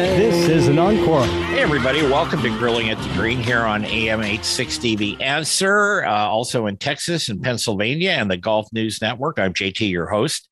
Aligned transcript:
This 0.00 0.48
is 0.48 0.66
an 0.66 0.78
encore. 0.78 1.26
Hey, 1.26 1.60
everybody. 1.60 2.00
Welcome 2.00 2.40
to 2.40 2.48
Grilling 2.48 2.88
at 2.88 2.96
the 3.02 3.12
Green 3.12 3.36
here 3.36 3.60
on 3.60 3.84
AM 3.84 4.20
860 4.20 4.96
The 4.96 5.22
Answer, 5.22 6.06
uh, 6.06 6.26
also 6.26 6.64
in 6.68 6.78
Texas 6.78 7.28
and 7.28 7.42
Pennsylvania 7.42 8.12
and 8.12 8.30
the 8.30 8.38
Golf 8.38 8.66
News 8.72 9.02
Network. 9.02 9.38
I'm 9.38 9.52
JT, 9.52 9.90
your 9.90 10.06
host. 10.06 10.48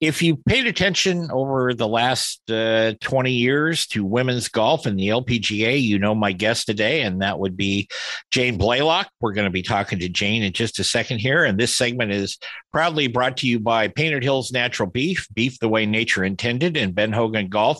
If 0.00 0.22
you 0.22 0.38
paid 0.38 0.66
attention 0.66 1.30
over 1.30 1.74
the 1.74 1.86
last 1.86 2.50
uh, 2.50 2.94
20 3.02 3.32
years 3.32 3.86
to 3.88 4.02
women's 4.02 4.48
golf 4.48 4.86
and 4.86 4.98
the 4.98 5.08
LPGA, 5.08 5.78
you 5.82 5.98
know 5.98 6.14
my 6.14 6.32
guest 6.32 6.64
today, 6.64 7.02
and 7.02 7.20
that 7.20 7.38
would 7.38 7.58
be 7.58 7.86
Jane 8.30 8.58
Blalock. 8.58 9.08
We're 9.20 9.34
going 9.34 9.44
to 9.44 9.50
be 9.50 9.62
talking 9.62 9.98
to 9.98 10.08
Jane 10.08 10.42
in 10.42 10.54
just 10.54 10.78
a 10.78 10.84
second 10.84 11.18
here. 11.18 11.44
And 11.44 11.60
this 11.60 11.76
segment 11.76 12.12
is 12.12 12.38
proudly 12.72 13.08
brought 13.08 13.36
to 13.38 13.46
you 13.46 13.60
by 13.60 13.88
Painted 13.88 14.22
Hills 14.22 14.52
Natural 14.52 14.88
Beef, 14.88 15.28
beef 15.34 15.58
the 15.58 15.68
way 15.68 15.84
nature 15.84 16.24
intended, 16.24 16.78
and 16.78 16.94
Ben 16.94 17.12
Hogan 17.12 17.48
Golf. 17.50 17.78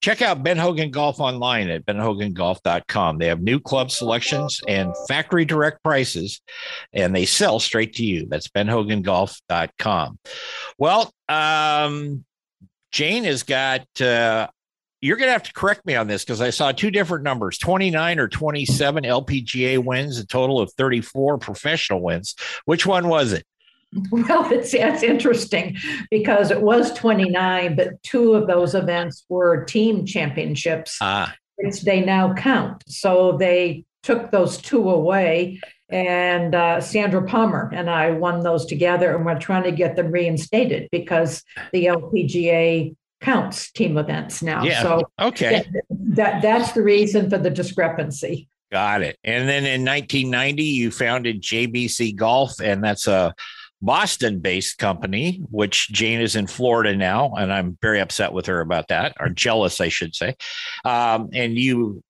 Check 0.00 0.22
out 0.22 0.44
Ben 0.44 0.56
Hogan 0.56 0.90
Golf 0.90 1.18
online 1.18 1.68
at 1.70 1.84
benhogangolf.com. 1.84 3.18
They 3.18 3.26
have 3.26 3.42
new 3.42 3.58
club 3.58 3.90
selections 3.90 4.60
and 4.68 4.94
factory 5.08 5.44
direct 5.44 5.82
prices, 5.82 6.40
and 6.92 7.14
they 7.14 7.26
sell 7.26 7.58
straight 7.58 7.94
to 7.94 8.04
you. 8.04 8.26
That's 8.28 8.48
benhogangolf.com. 8.48 10.18
Well, 10.78 11.12
um, 11.28 12.24
Jane 12.92 13.24
has 13.24 13.42
got. 13.42 13.86
Uh, 14.00 14.48
you're 15.00 15.16
going 15.16 15.28
to 15.28 15.32
have 15.32 15.44
to 15.44 15.52
correct 15.52 15.86
me 15.86 15.94
on 15.94 16.08
this 16.08 16.24
because 16.24 16.40
I 16.40 16.50
saw 16.50 16.72
two 16.72 16.90
different 16.90 17.22
numbers 17.22 17.58
29 17.58 18.18
or 18.18 18.28
27 18.28 19.04
LPGA 19.04 19.78
wins, 19.78 20.18
a 20.18 20.26
total 20.26 20.60
of 20.60 20.72
34 20.72 21.38
professional 21.38 22.02
wins. 22.02 22.34
Which 22.64 22.84
one 22.84 23.08
was 23.08 23.32
it? 23.32 23.44
Well, 24.10 24.50
it's, 24.52 24.74
it's 24.74 25.02
interesting 25.02 25.76
because 26.10 26.50
it 26.50 26.60
was 26.60 26.92
29, 26.92 27.76
but 27.76 28.02
two 28.02 28.34
of 28.34 28.46
those 28.46 28.74
events 28.74 29.24
were 29.28 29.64
team 29.64 30.04
championships, 30.04 30.98
Ah, 31.00 31.34
which 31.56 31.82
they 31.82 32.04
now 32.04 32.34
count. 32.34 32.84
So 32.86 33.36
they 33.38 33.84
took 34.02 34.30
those 34.30 34.58
two 34.58 34.90
away, 34.90 35.60
and 35.88 36.54
uh, 36.54 36.80
Sandra 36.80 37.22
Palmer 37.22 37.70
and 37.74 37.88
I 37.88 38.10
won 38.10 38.40
those 38.40 38.66
together, 38.66 39.16
and 39.16 39.24
we're 39.24 39.38
trying 39.38 39.64
to 39.64 39.72
get 39.72 39.96
them 39.96 40.10
reinstated 40.10 40.88
because 40.92 41.42
the 41.72 41.86
LPGA 41.86 42.94
counts 43.20 43.70
team 43.72 43.96
events 43.96 44.42
now. 44.42 44.62
yeah. 44.62 44.82
So 44.82 45.02
okay. 45.18 45.64
that 45.90 46.42
that's 46.42 46.72
the 46.72 46.82
reason 46.82 47.30
for 47.30 47.38
the 47.38 47.50
discrepancy. 47.50 48.48
Got 48.70 49.02
it. 49.02 49.18
And 49.24 49.48
then 49.48 49.64
in 49.64 49.84
1990, 49.84 50.62
you 50.62 50.90
founded 50.90 51.40
JBC 51.42 52.14
Golf, 52.16 52.60
and 52.60 52.84
that's 52.84 53.06
a 53.06 53.34
Boston 53.80 54.40
based 54.40 54.78
company, 54.78 55.42
which 55.50 55.88
Jane 55.90 56.20
is 56.20 56.36
in 56.36 56.46
Florida 56.46 56.96
now. 56.96 57.34
And 57.34 57.52
I'm 57.52 57.78
very 57.80 58.00
upset 58.00 58.32
with 58.32 58.46
her 58.46 58.60
about 58.60 58.88
that, 58.88 59.16
or 59.20 59.28
jealous, 59.44 59.80
I 59.80 59.88
should 59.88 60.14
say. 60.14 60.34
Um, 60.84 61.30
and 61.32 61.56
you 61.56 62.02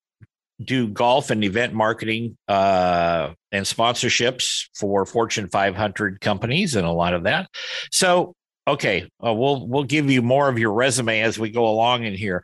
do 0.61 0.89
golf 0.89 1.31
and 1.31 1.45
event 1.45 1.73
marketing 1.73 2.37
uh, 2.49 3.33
and 3.53 3.65
sponsorships 3.65 4.67
for 4.75 5.07
Fortune 5.07 5.49
500 5.49 6.21
companies 6.21 6.75
and 6.75 6.87
a 6.87 6.91
lot 6.91 7.15
of 7.15 7.25
that. 7.25 7.49
So, 7.93 8.35
okay, 8.67 9.09
uh, 9.25 9.33
we'll 9.33 9.67
we'll 9.67 9.85
give 9.85 10.11
you 10.11 10.21
more 10.21 10.49
of 10.49 10.59
your 10.59 10.73
resume 10.73 11.21
as 11.21 11.39
we 11.39 11.51
go 11.51 11.69
along 11.69 12.05
in 12.05 12.15
here. 12.15 12.43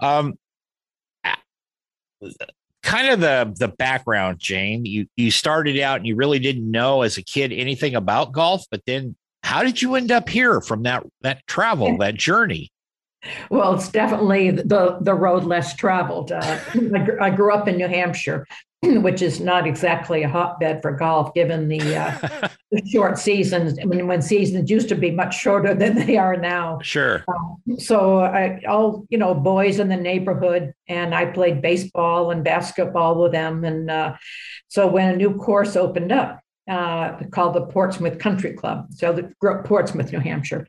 Um, 0.00 0.34
kind 2.82 3.08
of 3.08 3.20
the 3.20 3.54
the 3.58 3.68
background, 3.68 4.38
Jane. 4.38 4.84
You 4.84 5.06
you 5.16 5.30
started 5.30 5.78
out 5.80 5.98
and 5.98 6.06
you 6.06 6.16
really 6.16 6.38
didn't 6.38 6.70
know 6.70 7.02
as 7.02 7.16
a 7.16 7.22
kid 7.22 7.52
anything 7.52 7.94
about 7.94 8.32
golf, 8.32 8.64
but 8.70 8.82
then 8.86 9.16
how 9.42 9.62
did 9.62 9.82
you 9.82 9.94
end 9.94 10.12
up 10.12 10.28
here 10.28 10.60
from 10.60 10.82
that 10.84 11.04
that 11.22 11.46
travel, 11.46 11.96
that 11.98 12.14
journey? 12.14 12.70
Well, 13.50 13.74
it's 13.74 13.88
definitely 13.88 14.50
the 14.50 14.98
the 15.00 15.14
road 15.14 15.44
less 15.44 15.74
traveled. 15.74 16.32
Uh, 16.32 16.58
I, 16.74 17.26
I 17.26 17.30
grew 17.30 17.52
up 17.54 17.68
in 17.68 17.76
New 17.76 17.88
Hampshire, 17.88 18.46
which 18.82 19.22
is 19.22 19.38
not 19.38 19.66
exactly 19.66 20.24
a 20.24 20.28
hotbed 20.28 20.82
for 20.82 20.92
golf, 20.92 21.32
given 21.34 21.68
the, 21.68 21.96
uh, 21.96 22.48
the 22.72 22.82
short 22.90 23.16
seasons. 23.16 23.78
I 23.80 23.84
mean, 23.84 24.08
when 24.08 24.22
seasons 24.22 24.70
used 24.70 24.88
to 24.88 24.96
be 24.96 25.12
much 25.12 25.38
shorter 25.38 25.72
than 25.82 25.94
they 25.94 26.16
are 26.16 26.36
now. 26.36 26.80
Sure. 26.82 27.24
So 27.78 28.20
I, 28.20 28.60
all 28.68 29.06
you 29.08 29.18
know, 29.18 29.34
boys 29.34 29.78
in 29.78 29.88
the 29.88 29.96
neighborhood, 29.96 30.74
and 30.88 31.14
I 31.14 31.26
played 31.26 31.62
baseball 31.62 32.32
and 32.32 32.42
basketball 32.42 33.22
with 33.22 33.32
them. 33.32 33.64
And 33.64 33.88
uh, 33.88 34.16
so 34.66 34.88
when 34.88 35.14
a 35.14 35.16
new 35.16 35.36
course 35.36 35.76
opened 35.76 36.10
up, 36.10 36.40
uh, 36.68 37.18
called 37.30 37.54
the 37.54 37.66
Portsmouth 37.66 38.18
Country 38.18 38.54
Club, 38.54 38.86
so 38.90 39.12
the 39.12 39.32
Portsmouth, 39.64 40.12
New 40.12 40.20
Hampshire. 40.20 40.66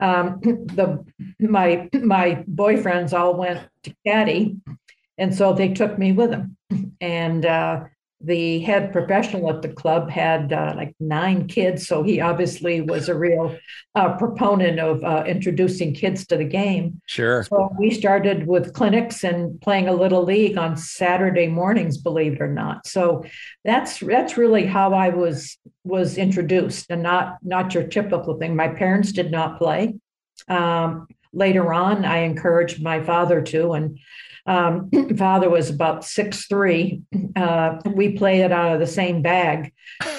Um, 0.00 0.40
the 0.42 1.04
my 1.40 1.88
my 1.92 2.44
boyfriends 2.50 3.12
all 3.12 3.36
went 3.36 3.68
to 3.84 3.94
caddy, 4.06 4.56
and 5.16 5.34
so 5.34 5.52
they 5.52 5.70
took 5.70 5.98
me 5.98 6.12
with 6.12 6.30
them. 6.30 6.56
And 7.00 7.44
uh, 7.44 7.84
the 8.20 8.58
head 8.60 8.92
professional 8.92 9.48
at 9.48 9.62
the 9.62 9.68
club 9.68 10.10
had 10.10 10.52
uh, 10.52 10.72
like 10.76 10.94
nine 10.98 11.46
kids, 11.46 11.86
so 11.86 12.02
he 12.02 12.20
obviously 12.20 12.80
was 12.80 13.08
a 13.08 13.14
real 13.14 13.56
uh, 13.94 14.16
proponent 14.16 14.80
of 14.80 15.04
uh, 15.04 15.22
introducing 15.24 15.94
kids 15.94 16.26
to 16.26 16.36
the 16.36 16.44
game. 16.44 17.00
Sure. 17.06 17.44
So 17.44 17.72
we 17.78 17.90
started 17.92 18.46
with 18.46 18.74
clinics 18.74 19.22
and 19.22 19.60
playing 19.60 19.86
a 19.86 19.92
little 19.92 20.24
league 20.24 20.58
on 20.58 20.76
Saturday 20.76 21.46
mornings, 21.46 21.96
believe 21.96 22.34
it 22.34 22.42
or 22.42 22.52
not. 22.52 22.86
So 22.88 23.24
that's 23.64 24.00
that's 24.00 24.36
really 24.36 24.66
how 24.66 24.94
I 24.94 25.10
was 25.10 25.56
was 25.84 26.18
introduced, 26.18 26.90
and 26.90 27.04
not 27.04 27.36
not 27.42 27.72
your 27.72 27.84
typical 27.84 28.36
thing. 28.36 28.56
My 28.56 28.68
parents 28.68 29.12
did 29.12 29.30
not 29.30 29.58
play. 29.58 29.94
Um, 30.48 31.06
later 31.32 31.72
on, 31.72 32.04
I 32.04 32.18
encouraged 32.18 32.82
my 32.82 33.02
father 33.02 33.42
to, 33.42 33.72
and 33.74 33.98
um, 34.48 34.90
father 35.16 35.48
was 35.50 35.70
about 35.70 36.04
six 36.04 36.46
three. 36.46 37.02
Uh, 37.36 37.78
we 37.94 38.16
played 38.16 38.40
it 38.40 38.52
out 38.52 38.72
of 38.72 38.80
the 38.80 38.86
same 38.86 39.22
bag, 39.22 39.72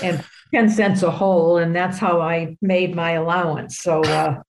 and 0.04 0.24
ten 0.54 0.70
cents 0.70 1.04
a 1.04 1.12
hole, 1.12 1.58
and 1.58 1.76
that's 1.76 1.98
how 1.98 2.22
I 2.22 2.58
made 2.62 2.96
my 2.96 3.12
allowance. 3.12 3.80
So. 3.80 4.02
Uh, 4.02 4.42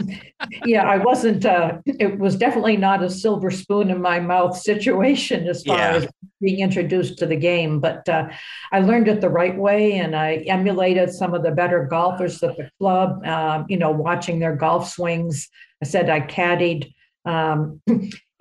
yeah, 0.66 0.82
I 0.82 0.98
wasn't. 0.98 1.46
Uh, 1.46 1.78
it 1.86 2.18
was 2.18 2.36
definitely 2.36 2.76
not 2.76 3.02
a 3.02 3.08
silver 3.08 3.50
spoon 3.50 3.90
in 3.90 4.02
my 4.02 4.20
mouth 4.20 4.56
situation 4.58 5.46
as 5.48 5.62
far 5.62 5.78
Yeah. 5.78 5.96
as 5.96 6.06
being 6.40 6.60
introduced 6.60 7.18
to 7.18 7.26
the 7.26 7.36
game. 7.36 7.80
But 7.80 8.06
uh, 8.08 8.28
I 8.72 8.80
learned 8.80 9.08
it 9.08 9.20
the 9.20 9.30
right 9.30 9.56
way, 9.56 9.94
and 9.94 10.14
I 10.14 10.44
emulated 10.46 11.10
some 11.10 11.32
of 11.32 11.42
the 11.42 11.52
better 11.52 11.84
golfers 11.84 12.42
at 12.42 12.56
the 12.56 12.68
club. 12.78 13.24
Um, 13.24 13.66
you 13.68 13.78
know, 13.78 13.92
watching 13.92 14.40
their 14.40 14.56
golf 14.56 14.90
swings. 14.90 15.48
I 15.82 15.86
said 15.86 16.10
I 16.10 16.20
caddied, 16.20 16.92
um, 17.24 17.80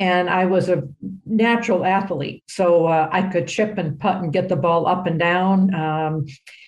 and 0.03 0.29
I 0.29 0.47
was 0.47 0.67
a 0.67 0.83
natural 1.25 1.85
athlete, 1.85 2.44
so 2.50 2.88
uh, 2.88 3.07
I 3.09 3.21
could 3.21 3.47
chip 3.47 3.77
and 3.77 3.97
putt 3.97 4.21
and 4.21 4.33
get 4.33 4.50
the 4.50 4.57
ball 4.57 4.85
up 4.85 5.07
and 5.07 5.17
down. 5.17 5.73
Um, 5.73 6.25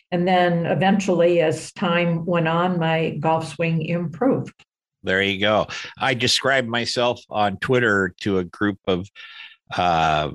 and 0.09 0.25
then 0.25 0.65
eventually, 0.65 1.41
as 1.41 1.73
time 1.73 2.25
went 2.25 2.47
on, 2.47 2.79
my 2.79 3.17
golf 3.19 3.53
swing 3.53 3.85
improved. 3.85 4.53
There 5.03 5.21
you 5.21 5.41
go. 5.41 5.67
I 5.97 6.13
described 6.13 6.69
myself 6.69 7.21
on 7.29 7.57
Twitter 7.57 8.15
to 8.21 8.37
a 8.37 8.45
group 8.45 8.79
of 8.87 9.09
uh 9.75 10.31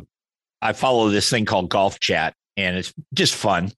I 0.60 0.74
follow 0.74 1.08
this 1.08 1.30
thing 1.30 1.46
called 1.46 1.70
golf 1.70 1.98
chat 2.00 2.34
and 2.58 2.76
it's 2.76 2.92
just 3.14 3.34
fun. 3.34 3.72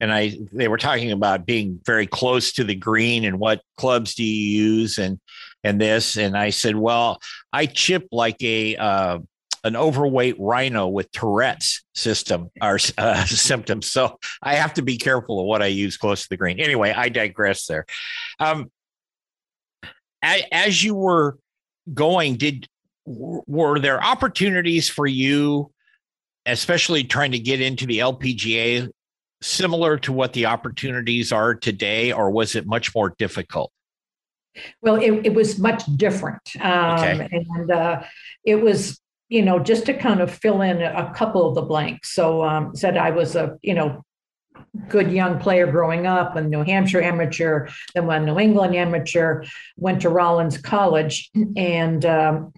And 0.00 0.12
I 0.12 0.38
they 0.52 0.68
were 0.68 0.78
talking 0.78 1.10
about 1.10 1.44
being 1.44 1.80
very 1.84 2.06
close 2.06 2.52
to 2.52 2.62
the 2.62 2.76
green 2.76 3.24
and 3.24 3.40
what 3.40 3.62
clubs 3.76 4.14
do 4.14 4.22
you 4.22 4.62
use 4.62 4.98
and 4.98 5.18
and 5.64 5.80
this. 5.80 6.16
And 6.16 6.36
I 6.36 6.50
said, 6.50 6.76
well, 6.76 7.20
I 7.52 7.66
chip 7.66 8.08
like 8.12 8.42
a, 8.42 8.76
uh, 8.76 9.18
an 9.62 9.76
overweight 9.76 10.36
rhino 10.38 10.88
with 10.88 11.10
Tourette's 11.12 11.84
system 11.94 12.50
or 12.62 12.78
uh, 12.96 13.24
symptoms. 13.26 13.90
So 13.90 14.18
I 14.42 14.54
have 14.54 14.74
to 14.74 14.82
be 14.82 14.96
careful 14.96 15.40
of 15.40 15.46
what 15.46 15.62
I 15.62 15.66
use 15.66 15.96
close 15.96 16.22
to 16.22 16.28
the 16.30 16.36
green. 16.36 16.60
Anyway, 16.60 16.92
I 16.96 17.08
digress 17.08 17.66
there. 17.66 17.84
Um, 18.38 18.70
as 20.22 20.82
you 20.82 20.94
were 20.94 21.38
going, 21.92 22.36
did 22.36 22.68
were 23.06 23.80
there 23.80 24.02
opportunities 24.02 24.88
for 24.88 25.06
you, 25.06 25.72
especially 26.46 27.04
trying 27.04 27.32
to 27.32 27.38
get 27.38 27.60
into 27.60 27.86
the 27.86 27.98
LPGA, 27.98 28.88
similar 29.42 29.96
to 29.98 30.12
what 30.12 30.32
the 30.32 30.46
opportunities 30.46 31.32
are 31.32 31.54
today, 31.54 32.12
or 32.12 32.30
was 32.30 32.54
it 32.54 32.66
much 32.66 32.94
more 32.94 33.14
difficult? 33.18 33.72
Well, 34.82 34.96
it, 34.96 35.26
it 35.26 35.34
was 35.34 35.58
much 35.58 35.84
different. 35.96 36.40
Um, 36.60 37.00
okay. 37.00 37.28
And 37.32 37.70
uh, 37.70 38.02
it 38.44 38.56
was, 38.56 39.00
you 39.28 39.42
know, 39.42 39.58
just 39.58 39.86
to 39.86 39.94
kind 39.94 40.20
of 40.20 40.30
fill 40.30 40.62
in 40.62 40.82
a 40.82 41.12
couple 41.14 41.48
of 41.48 41.54
the 41.54 41.62
blanks. 41.62 42.14
So 42.14 42.42
um, 42.44 42.74
said 42.74 42.96
I 42.96 43.10
was 43.10 43.36
a, 43.36 43.58
you 43.62 43.74
know, 43.74 44.04
good 44.88 45.10
young 45.10 45.38
player 45.38 45.66
growing 45.66 46.06
up 46.06 46.36
and 46.36 46.50
New 46.50 46.62
Hampshire 46.62 47.00
amateur, 47.00 47.68
then 47.94 48.06
went 48.06 48.24
New 48.24 48.38
England 48.38 48.76
amateur, 48.76 49.44
went 49.76 50.02
to 50.02 50.08
Rollins 50.08 50.58
College. 50.58 51.30
And 51.56 52.04
um, 52.04 52.52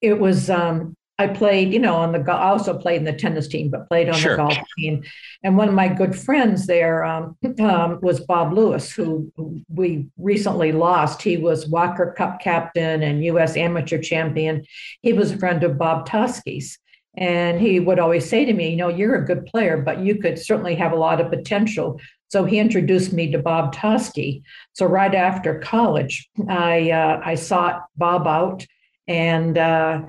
it 0.00 0.18
was 0.18 0.50
um, 0.50 0.96
I 1.18 1.28
played, 1.28 1.72
you 1.72 1.78
know, 1.78 1.94
on 1.94 2.10
the 2.10 2.18
I 2.32 2.48
also 2.48 2.76
played 2.76 2.96
in 2.96 3.04
the 3.04 3.12
tennis 3.12 3.46
team, 3.46 3.70
but 3.70 3.88
played 3.88 4.08
on 4.08 4.16
sure. 4.16 4.32
the 4.32 4.36
golf 4.38 4.58
team. 4.76 5.04
And 5.44 5.56
one 5.56 5.68
of 5.68 5.74
my 5.74 5.86
good 5.86 6.16
friends 6.16 6.66
there 6.66 7.04
um, 7.04 7.36
um, 7.60 8.00
was 8.02 8.18
Bob 8.20 8.52
Lewis, 8.52 8.92
who 8.92 9.30
we 9.68 10.08
recently 10.18 10.72
lost. 10.72 11.22
He 11.22 11.36
was 11.36 11.68
Walker 11.68 12.14
Cup 12.16 12.40
captain 12.40 13.02
and 13.02 13.24
U.S. 13.26 13.56
amateur 13.56 13.98
champion. 13.98 14.64
He 15.02 15.12
was 15.12 15.30
a 15.30 15.38
friend 15.38 15.62
of 15.62 15.78
Bob 15.78 16.08
Toski's. 16.08 16.78
And 17.16 17.60
he 17.60 17.78
would 17.78 18.00
always 18.00 18.28
say 18.28 18.44
to 18.44 18.52
me, 18.52 18.70
you 18.70 18.76
know, 18.76 18.88
you're 18.88 19.14
a 19.14 19.24
good 19.24 19.46
player, 19.46 19.76
but 19.76 20.00
you 20.00 20.16
could 20.16 20.36
certainly 20.36 20.74
have 20.74 20.90
a 20.90 20.96
lot 20.96 21.20
of 21.20 21.30
potential. 21.30 22.00
So 22.26 22.44
he 22.44 22.58
introduced 22.58 23.12
me 23.12 23.30
to 23.30 23.38
Bob 23.38 23.72
Toski. 23.72 24.42
So 24.72 24.86
right 24.86 25.14
after 25.14 25.60
college, 25.60 26.28
I 26.48 26.90
uh, 26.90 27.22
I 27.24 27.36
sought 27.36 27.84
Bob 27.96 28.26
out 28.26 28.66
and 29.06 29.56
uh, 29.56 30.02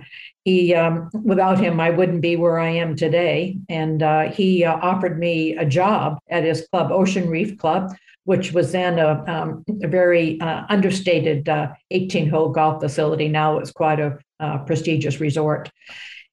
he 0.46 0.74
um, 0.74 1.10
without 1.24 1.60
him 1.60 1.80
i 1.80 1.90
wouldn't 1.90 2.22
be 2.22 2.36
where 2.38 2.60
i 2.60 2.70
am 2.70 2.96
today. 2.96 3.58
And 3.68 4.02
uh, 4.02 4.32
he 4.32 4.64
uh, 4.64 4.78
offered 4.78 5.20
me 5.20 5.58
a 5.58 5.66
job 5.66 6.20
at 6.30 6.44
his 6.44 6.68
club 6.72 6.92
ocean 6.92 7.30
reef 7.30 7.58
club 7.58 7.92
which 8.26 8.54
was 8.54 8.72
then 8.72 8.98
a, 8.98 9.24
um, 9.28 9.64
a 9.84 9.88
very 9.88 10.42
uh, 10.42 10.64
understated 10.70 11.48
18 11.92 12.28
uh, 12.28 12.32
hole 12.32 12.50
golf 12.50 12.82
facility. 12.82 13.28
Now 13.28 13.60
it's 13.60 13.72
quite 13.72 14.00
a 14.00 14.18
uh, 14.40 14.58
prestigious 14.60 15.20
resort. 15.20 15.72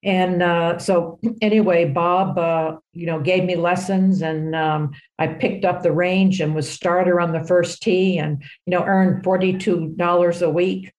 And 0.03 0.43
uh, 0.43 0.79
so 0.79 1.21
anyway 1.41 1.85
bob 1.85 2.81
you 2.93 3.07
know 3.07 3.21
gave 3.21 3.45
me 3.45 3.57
lessons 3.57 4.21
and 4.21 4.55
um, 4.57 4.93
i 5.19 5.27
picked 5.29 5.65
up 5.65 5.83
the 5.83 5.93
range 5.93 6.41
and 6.41 6.55
was 6.55 6.69
starter 6.69 7.21
on 7.21 7.33
the 7.33 7.45
first 7.45 7.83
tee 7.83 8.19
and 8.19 8.43
you 8.67 8.73
know 8.73 8.85
earned 8.85 9.23
$42 9.25 10.43
a 10.43 10.51
week 10.51 10.93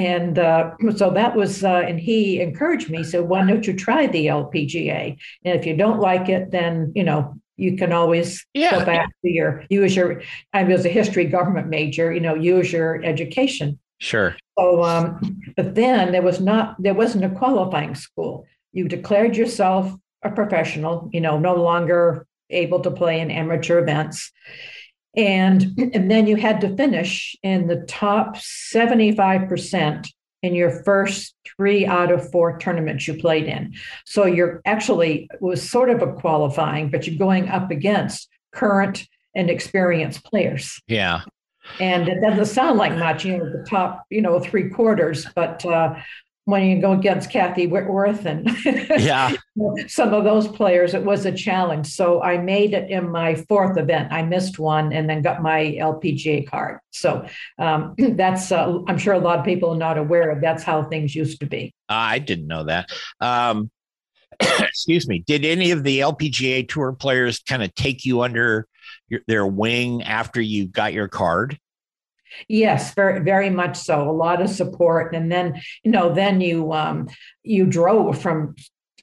and 0.00 0.38
uh, 0.38 0.70
so 0.96 1.10
that 1.10 1.36
was, 1.36 1.62
uh, 1.62 1.82
and 1.86 2.00
he 2.00 2.40
encouraged 2.40 2.90
me. 2.90 3.04
So 3.04 3.22
why 3.22 3.46
don't 3.46 3.66
you 3.66 3.74
try 3.74 4.06
the 4.06 4.26
LPGA? 4.26 5.16
And 5.44 5.58
if 5.58 5.66
you 5.66 5.76
don't 5.76 6.00
like 6.00 6.28
it, 6.28 6.50
then 6.50 6.92
you 6.94 7.04
know 7.04 7.34
you 7.56 7.76
can 7.76 7.92
always 7.92 8.46
yeah. 8.54 8.78
go 8.78 8.84
back 8.84 9.08
to 9.22 9.30
your 9.30 9.64
use 9.68 9.94
your. 9.94 10.22
I 10.54 10.64
was 10.64 10.86
a 10.86 10.88
history 10.88 11.26
government 11.26 11.68
major. 11.68 12.12
You 12.12 12.20
know, 12.20 12.34
use 12.34 12.72
your 12.72 13.04
education. 13.04 13.78
Sure. 13.98 14.34
So, 14.58 14.82
um, 14.82 15.40
but 15.56 15.74
then 15.74 16.12
there 16.12 16.22
was 16.22 16.40
not 16.40 16.82
there 16.82 16.94
wasn't 16.94 17.24
a 17.24 17.30
qualifying 17.30 17.94
school. 17.94 18.46
You 18.72 18.88
declared 18.88 19.36
yourself 19.36 19.94
a 20.22 20.30
professional. 20.30 21.10
You 21.12 21.20
know, 21.20 21.38
no 21.38 21.54
longer 21.56 22.26
able 22.48 22.80
to 22.80 22.90
play 22.90 23.20
in 23.20 23.30
amateur 23.30 23.78
events 23.78 24.32
and, 25.16 25.64
and 25.94 26.10
then 26.10 26.26
you 26.26 26.36
had 26.36 26.60
to 26.60 26.76
finish 26.76 27.36
in 27.42 27.66
the 27.66 27.84
top 27.88 28.36
75% 28.36 30.06
in 30.42 30.54
your 30.54 30.70
first 30.84 31.34
three 31.56 31.84
out 31.84 32.10
of 32.10 32.30
four 32.30 32.58
tournaments 32.58 33.06
you 33.06 33.14
played 33.14 33.46
in. 33.46 33.74
So 34.06 34.24
you're 34.24 34.62
actually 34.64 35.28
was 35.40 35.68
sort 35.68 35.90
of 35.90 36.00
a 36.02 36.12
qualifying, 36.14 36.90
but 36.90 37.06
you're 37.06 37.18
going 37.18 37.48
up 37.48 37.70
against 37.70 38.28
current 38.52 39.06
and 39.34 39.50
experienced 39.50 40.24
players. 40.24 40.80
Yeah. 40.86 41.22
And 41.78 42.08
it 42.08 42.20
doesn't 42.20 42.46
sound 42.46 42.78
like 42.78 42.96
much, 42.96 43.24
you 43.24 43.36
know, 43.36 43.44
the 43.44 43.64
top, 43.68 44.04
you 44.10 44.22
know, 44.22 44.40
three 44.40 44.70
quarters, 44.70 45.26
but 45.34 45.64
uh, 45.66 45.94
when 46.50 46.64
you 46.64 46.80
go 46.80 46.92
against 46.92 47.30
Kathy 47.30 47.66
Whitworth 47.66 48.26
and 48.26 48.50
yeah, 48.98 49.34
some 49.86 50.12
of 50.12 50.24
those 50.24 50.48
players, 50.48 50.94
it 50.94 51.04
was 51.04 51.26
a 51.26 51.32
challenge. 51.32 51.86
So 51.86 52.22
I 52.22 52.38
made 52.38 52.74
it 52.74 52.90
in 52.90 53.10
my 53.10 53.34
fourth 53.34 53.78
event. 53.78 54.12
I 54.12 54.22
missed 54.22 54.58
one 54.58 54.92
and 54.92 55.08
then 55.08 55.22
got 55.22 55.42
my 55.42 55.76
LPGA 55.80 56.48
card. 56.48 56.80
So 56.90 57.26
um, 57.58 57.94
that's 57.98 58.52
uh, 58.52 58.78
I'm 58.88 58.98
sure 58.98 59.14
a 59.14 59.18
lot 59.18 59.38
of 59.38 59.44
people 59.44 59.70
are 59.70 59.78
not 59.78 59.98
aware 59.98 60.30
of. 60.30 60.40
That's 60.40 60.62
how 60.62 60.84
things 60.84 61.14
used 61.14 61.40
to 61.40 61.46
be. 61.46 61.74
I 61.88 62.18
didn't 62.18 62.46
know 62.46 62.64
that. 62.64 62.90
Um, 63.20 63.70
excuse 64.40 65.08
me. 65.08 65.22
Did 65.26 65.44
any 65.44 65.70
of 65.70 65.84
the 65.84 66.00
LPGA 66.00 66.68
tour 66.68 66.92
players 66.92 67.40
kind 67.40 67.62
of 67.62 67.74
take 67.74 68.04
you 68.04 68.22
under 68.22 68.66
your, 69.08 69.20
their 69.26 69.46
wing 69.46 70.02
after 70.02 70.40
you 70.40 70.66
got 70.66 70.92
your 70.92 71.08
card? 71.08 71.58
Yes, 72.48 72.94
very 72.94 73.20
very 73.20 73.50
much 73.50 73.76
so. 73.76 74.08
A 74.08 74.12
lot 74.12 74.42
of 74.42 74.50
support, 74.50 75.14
and 75.14 75.30
then 75.30 75.60
you 75.82 75.90
know, 75.90 76.12
then 76.14 76.40
you 76.40 76.72
um, 76.72 77.08
you 77.42 77.66
drove 77.66 78.20
from 78.20 78.54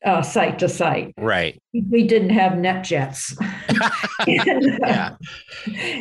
uh, 0.06 0.22
site 0.22 0.60
to 0.60 0.70
site. 0.70 1.14
Right. 1.18 1.62
We 1.74 2.08
didn't 2.08 2.32
have 2.32 2.54
NetJets. 2.54 3.36
and, 4.28 4.80
yeah. 4.80 5.16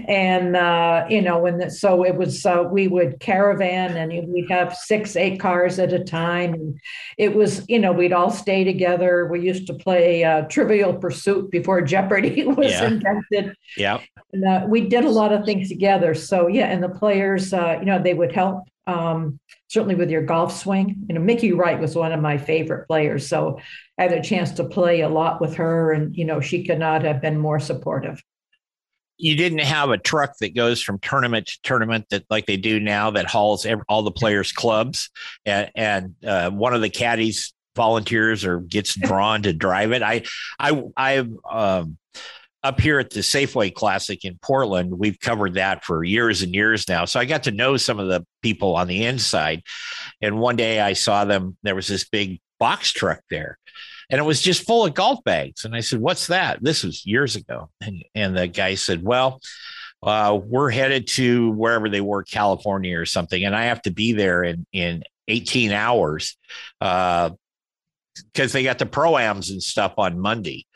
And, 0.09 0.57
uh, 0.57 1.07
you 1.09 1.23
know, 1.23 1.39
when 1.39 1.59
the, 1.59 1.71
so 1.71 2.05
it 2.05 2.17
was, 2.17 2.45
uh, 2.47 2.65
we 2.71 2.89
would 2.89 3.21
caravan 3.21 3.97
and 3.97 4.29
we'd 4.33 4.51
have 4.51 4.75
six, 4.75 5.17
eight 5.17 5.41
cars 5.41 5.79
at 5.79 5.93
a 5.93 6.03
time. 6.03 6.55
And 6.55 6.81
it 7.19 7.35
was, 7.35 7.65
you 7.69 7.79
know, 7.79 7.93
we'd 7.93 8.13
all 8.13 8.31
stay 8.31 8.65
together. 8.65 9.27
We 9.27 9.41
used 9.41 9.67
to 9.69 9.75
play 9.75 10.25
uh, 10.25 10.43
Trivial 10.43 10.95
Pursuit 10.95 11.51
before 11.51 11.83
Jeopardy 11.83 12.45
was 12.47 12.71
yeah. 12.71 12.87
invented. 12.87 13.57
Yeah. 13.77 14.01
And 14.33 14.45
uh, 14.45 14.67
we 14.69 14.89
did 14.89 15.05
a 15.05 15.11
lot 15.11 15.33
of 15.33 15.45
things 15.45 15.69
together. 15.69 16.15
So, 16.15 16.47
yeah. 16.47 16.67
And 16.67 16.83
the 16.83 16.89
players, 16.89 17.53
uh, 17.53 17.77
you 17.81 17.87
know, 17.87 18.03
they 18.03 18.15
would 18.15 18.33
help 18.33 18.65
um, 18.87 19.41
certainly 19.69 19.95
with 19.95 20.11
your 20.11 20.23
golf 20.23 20.57
swing. 20.57 21.07
You 21.09 21.15
know, 21.15 21.21
Mickey 21.21 21.53
Wright 21.53 21.81
was 21.81 21.97
one 21.97 22.13
of 22.13 22.21
my 22.21 22.39
favorite 22.39 22.87
players. 22.87 23.27
So 23.29 23.59
I 23.99 24.03
had 24.03 24.13
a 24.13 24.23
chance 24.23 24.53
to 24.53 24.65
play 24.65 25.01
a 25.01 25.09
lot 25.09 25.41
with 25.41 25.55
her, 25.57 25.93
and, 25.93 26.17
you 26.17 26.25
know, 26.25 26.41
she 26.41 26.65
could 26.65 26.79
not 26.79 27.03
have 27.03 27.21
been 27.21 27.39
more 27.39 27.61
supportive. 27.61 28.23
You 29.19 29.35
didn't 29.35 29.61
have 29.61 29.91
a 29.91 29.99
truck 29.99 30.37
that 30.41 30.55
goes 30.55 30.83
from 30.83 30.99
tournament 30.99 31.47
to 31.47 31.59
tournament 31.63 32.07
that 32.11 32.25
like 32.29 32.47
they 32.47 32.59
do 32.59 32.79
now 32.79 33.11
that 33.13 33.27
hauls 33.27 33.65
every, 33.65 33.85
all 33.89 34.03
the 34.03 34.11
players' 34.11 34.53
clubs, 34.53 35.11
and, 35.45 35.71
and 35.75 36.15
uh, 36.25 36.51
one 36.51 36.75
of 36.75 36.83
the 36.83 36.91
caddies 36.91 37.55
volunteers 37.75 38.45
or 38.45 38.61
gets 38.61 38.95
drawn 38.95 39.43
to 39.43 39.53
drive 39.53 39.93
it. 39.93 40.03
I, 40.03 40.23
I, 40.59 40.83
I, 40.97 41.27
um, 41.51 41.99
up 42.67 42.81
here 42.81 42.99
at 42.99 43.11
the 43.11 43.21
Safeway 43.21 43.73
Classic 43.73 44.25
in 44.25 44.39
Portland, 44.43 44.99
we've 44.99 45.21
covered 45.21 45.55
that 45.55 45.85
for 45.85 46.05
years 46.05 46.43
and 46.43 46.55
years 46.55 46.89
now. 46.89 47.05
So 47.05 47.21
I 47.21 47.25
got 47.25 47.45
to 47.45 47.51
know 47.51 47.77
some 47.77 47.99
of 47.99 48.09
the 48.09 48.27
people 48.43 48.77
on 48.77 48.89
the 48.89 49.05
inside. 49.05 49.63
And 50.21 50.39
one 50.39 50.57
day 50.57 50.81
I 50.81 50.95
saw 50.95 51.25
them, 51.25 51.57
there 51.63 51.75
was 51.75 51.87
this 51.87 52.09
big 52.09 52.41
box 52.59 52.93
truck 52.93 53.21
there 53.31 53.59
and 54.11 54.21
it 54.21 54.25
was 54.25 54.41
just 54.41 54.67
full 54.67 54.87
of 54.87 54.95
golf 54.95 55.23
bags. 55.25 55.65
And 55.65 55.75
I 55.75 55.81
said, 55.81 56.01
What's 56.01 56.29
that? 56.29 56.63
This 56.63 56.85
was 56.85 57.05
years 57.07 57.37
ago. 57.37 57.71
And, 57.81 58.05
and 58.15 58.37
the 58.37 58.47
guy 58.47 58.75
said, 58.75 59.03
Well, 59.03 59.41
uh, 60.03 60.39
we're 60.43 60.71
headed 60.71 61.09
to 61.09 61.51
wherever 61.51 61.89
they 61.89 62.01
were, 62.01 62.23
California 62.23 62.99
or 62.99 63.07
something. 63.07 63.45
And 63.45 63.57
I 63.57 63.65
have 63.65 63.83
to 63.83 63.91
be 63.91 64.13
there 64.13 64.45
in, 64.45 64.67
in 64.73 65.03
18 65.29 65.73
hours 65.73 66.37
because 66.79 67.31
uh, 68.39 68.53
they 68.53 68.63
got 68.63 68.79
the 68.79 68.87
proams 68.87 69.51
and 69.51 69.63
stuff 69.63 69.95
on 69.99 70.21
Monday 70.21 70.67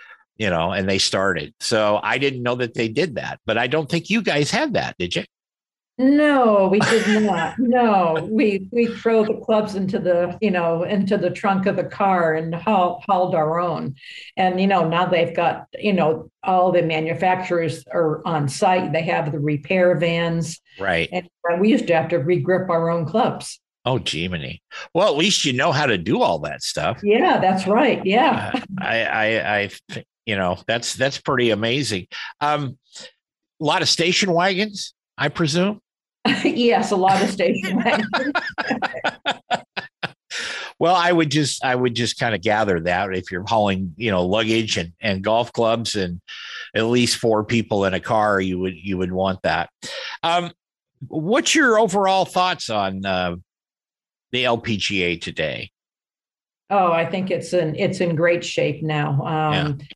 you 0.41 0.49
know, 0.49 0.73
and 0.73 0.89
they 0.89 0.97
started. 0.97 1.53
So 1.61 2.01
I 2.03 2.17
didn't 2.17 2.43
know 2.43 2.55
that 2.55 2.73
they 2.73 2.89
did 2.89 3.17
that, 3.17 3.39
but 3.45 3.59
I 3.59 3.67
don't 3.67 3.91
think 3.91 4.09
you 4.09 4.23
guys 4.23 4.51
had 4.51 4.73
that, 4.73 4.97
did 4.99 5.15
you? 5.15 5.25
No, 5.99 6.69
we 6.69 6.81
did 6.81 7.25
not. 7.25 7.59
no, 7.59 8.27
we 8.31 8.67
we 8.73 8.87
throw 8.87 9.23
the 9.23 9.35
clubs 9.35 9.75
into 9.75 9.99
the 9.99 10.39
you 10.41 10.51
know 10.51 10.83
into 10.83 11.19
the 11.19 11.29
trunk 11.29 11.67
of 11.67 11.77
the 11.77 11.85
car 11.85 12.33
and 12.33 12.55
haul, 12.55 13.05
hauled 13.07 13.35
our 13.35 13.61
own, 13.61 13.97
and 14.39 14.59
you 14.59 14.67
know 14.67 14.89
now 14.89 15.05
they've 15.05 15.37
got 15.37 15.67
you 15.79 15.93
know 15.93 16.31
all 16.43 16.73
the 16.73 16.81
manufacturers 16.81 17.85
are 17.93 18.27
on 18.27 18.49
site. 18.49 18.95
They 18.95 19.03
have 19.03 19.33
the 19.33 19.39
repair 19.39 19.95
vans, 19.99 20.59
right? 20.79 21.11
And 21.13 21.29
we 21.61 21.69
used 21.69 21.87
to 21.89 21.95
have 21.95 22.09
to 22.09 22.19
regrip 22.19 22.71
our 22.71 22.89
own 22.89 23.05
clubs. 23.05 23.61
Oh, 23.85 23.99
Jiminy. 23.99 24.63
Well, 24.95 25.09
at 25.09 25.17
least 25.17 25.45
you 25.45 25.53
know 25.53 25.73
how 25.73 25.87
to 25.87 25.97
do 25.97 26.21
all 26.21 26.39
that 26.41 26.63
stuff. 26.63 27.01
Yeah, 27.03 27.41
that's 27.41 27.67
right. 27.67 28.05
Yeah. 28.05 28.53
Uh, 28.55 28.61
I, 28.79 29.05
I, 29.05 29.61
I, 29.61 30.05
you 30.27 30.37
know 30.37 30.59
that's 30.67 30.95
that's 30.95 31.19
pretty 31.19 31.51
amazing 31.51 32.07
um 32.41 32.79
a 33.61 33.65
lot 33.65 33.83
of 33.83 33.89
station 33.89 34.33
wagons 34.33 34.95
i 35.19 35.29
presume 35.29 35.81
yes, 36.45 36.91
a 36.91 36.97
lot 36.97 37.23
of 37.23 37.31
station 37.31 37.77
wagons 37.77 38.11
well, 40.81 40.95
I 40.95 41.13
would 41.13 41.31
just 41.31 41.63
I 41.63 41.75
would 41.75 41.95
just 41.95 42.19
kind 42.19 42.35
of 42.35 42.41
gather 42.41 42.81
that 42.81 43.15
if 43.15 43.31
you're 43.31 43.45
hauling, 43.47 43.93
you 43.97 44.11
know, 44.11 44.25
luggage 44.27 44.79
and, 44.79 44.93
and 45.01 45.23
golf 45.23 45.53
clubs 45.53 45.95
and 45.95 46.21
at 46.75 46.87
least 46.87 47.19
four 47.19 47.45
people 47.45 47.85
in 47.85 47.93
a 47.93 48.01
car, 48.01 48.41
you 48.41 48.59
would 48.59 48.75
you 48.77 48.97
would 48.97 49.13
want 49.13 49.43
that. 49.43 49.69
Um, 50.23 50.53
what's 51.07 51.55
your 51.55 51.79
overall 51.79 52.25
thoughts 52.25 52.71
on 52.71 53.05
uh, 53.05 53.37
the 54.33 54.45
LPGA 54.45 55.21
today? 55.21 55.71
Oh, 56.71 56.91
I 56.91 57.05
think 57.05 57.31
it's 57.31 57.53
in 57.53 57.77
it's 57.77 58.01
in 58.01 58.17
great 58.17 58.43
shape 58.43 58.83
now. 58.83 59.23
Um, 59.23 59.53
yeah. 59.53 59.87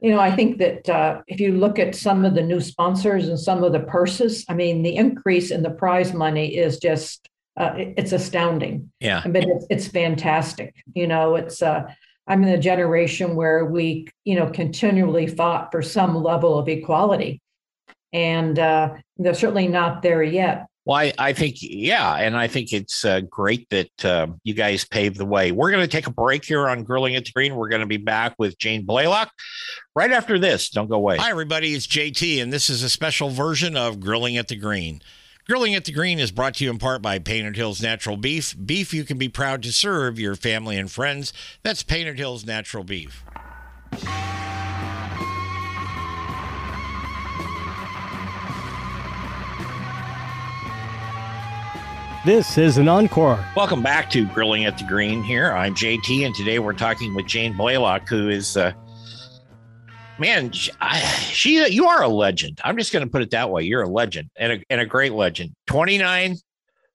You 0.00 0.10
know, 0.10 0.20
I 0.20 0.34
think 0.34 0.58
that 0.58 0.88
uh, 0.88 1.20
if 1.26 1.40
you 1.40 1.52
look 1.52 1.78
at 1.78 1.94
some 1.94 2.24
of 2.24 2.34
the 2.34 2.42
new 2.42 2.60
sponsors 2.60 3.28
and 3.28 3.38
some 3.38 3.64
of 3.64 3.72
the 3.72 3.80
purses, 3.80 4.44
I 4.48 4.54
mean, 4.54 4.82
the 4.82 4.96
increase 4.96 5.50
in 5.50 5.62
the 5.62 5.70
prize 5.70 6.12
money 6.12 6.56
is 6.56 6.78
just 6.78 7.28
uh, 7.56 7.72
it's 7.76 8.12
astounding. 8.12 8.90
Yeah, 9.00 9.22
I 9.24 9.28
mean, 9.28 9.50
it's, 9.50 9.66
it's 9.70 9.86
fantastic. 9.88 10.74
You 10.94 11.06
know, 11.06 11.36
it's 11.36 11.62
uh, 11.62 11.84
I'm 12.26 12.42
in 12.42 12.50
a 12.50 12.58
generation 12.58 13.36
where 13.36 13.64
we, 13.64 14.08
you 14.24 14.34
know, 14.36 14.50
continually 14.50 15.26
fought 15.26 15.70
for 15.72 15.82
some 15.82 16.22
level 16.22 16.58
of 16.58 16.68
equality, 16.68 17.40
and 18.12 18.58
uh, 18.58 18.94
they're 19.16 19.34
certainly 19.34 19.68
not 19.68 20.02
there 20.02 20.22
yet. 20.22 20.66
Well, 20.86 20.96
I, 20.96 21.12
I 21.18 21.32
think, 21.32 21.56
yeah. 21.60 22.14
And 22.14 22.36
I 22.36 22.46
think 22.46 22.72
it's 22.72 23.04
uh, 23.04 23.20
great 23.22 23.68
that 23.70 24.04
uh, 24.04 24.28
you 24.44 24.54
guys 24.54 24.84
paved 24.84 25.18
the 25.18 25.26
way. 25.26 25.50
We're 25.50 25.72
going 25.72 25.82
to 25.82 25.88
take 25.88 26.06
a 26.06 26.12
break 26.12 26.44
here 26.44 26.68
on 26.68 26.84
Grilling 26.84 27.16
at 27.16 27.24
the 27.24 27.32
Green. 27.32 27.56
We're 27.56 27.68
going 27.68 27.80
to 27.80 27.86
be 27.86 27.96
back 27.96 28.36
with 28.38 28.56
Jane 28.56 28.86
Blalock 28.86 29.26
right 29.96 30.12
after 30.12 30.38
this. 30.38 30.70
Don't 30.70 30.88
go 30.88 30.94
away. 30.94 31.16
Hi, 31.16 31.30
everybody. 31.30 31.74
It's 31.74 31.88
JT, 31.88 32.40
and 32.40 32.52
this 32.52 32.70
is 32.70 32.84
a 32.84 32.88
special 32.88 33.30
version 33.30 33.76
of 33.76 33.98
Grilling 33.98 34.36
at 34.36 34.46
the 34.46 34.54
Green. 34.54 35.02
Grilling 35.48 35.74
at 35.74 35.84
the 35.84 35.92
Green 35.92 36.20
is 36.20 36.30
brought 36.30 36.54
to 36.54 36.64
you 36.64 36.70
in 36.70 36.78
part 36.78 37.02
by 37.02 37.18
Painted 37.18 37.56
Hills 37.56 37.82
Natural 37.82 38.16
Beef. 38.16 38.54
Beef 38.64 38.94
you 38.94 39.02
can 39.02 39.18
be 39.18 39.28
proud 39.28 39.64
to 39.64 39.72
serve 39.72 40.20
your 40.20 40.36
family 40.36 40.76
and 40.76 40.90
friends. 40.90 41.32
That's 41.64 41.82
Painted 41.82 42.18
Hills 42.18 42.46
Natural 42.46 42.84
Beef. 42.84 43.24
This 52.26 52.58
is 52.58 52.76
an 52.76 52.88
encore. 52.88 53.38
Welcome 53.54 53.84
back 53.84 54.10
to 54.10 54.26
Grilling 54.26 54.64
at 54.64 54.76
the 54.76 54.82
Green 54.82 55.22
here. 55.22 55.52
I'm 55.52 55.76
JT, 55.76 56.26
and 56.26 56.34
today 56.34 56.58
we're 56.58 56.72
talking 56.72 57.14
with 57.14 57.24
Jane 57.26 57.54
Blalock, 57.54 58.08
who 58.08 58.28
is, 58.28 58.56
uh, 58.56 58.72
man, 60.18 60.50
she, 60.50 60.72
I, 60.80 60.98
she, 60.98 61.72
you 61.72 61.86
are 61.86 62.02
a 62.02 62.08
legend. 62.08 62.60
I'm 62.64 62.76
just 62.78 62.92
going 62.92 63.04
to 63.04 63.08
put 63.08 63.22
it 63.22 63.30
that 63.30 63.48
way. 63.48 63.62
You're 63.62 63.82
a 63.82 63.88
legend 63.88 64.30
and 64.34 64.54
a, 64.54 64.64
and 64.68 64.80
a 64.80 64.86
great 64.86 65.12
legend. 65.12 65.54
29 65.68 66.34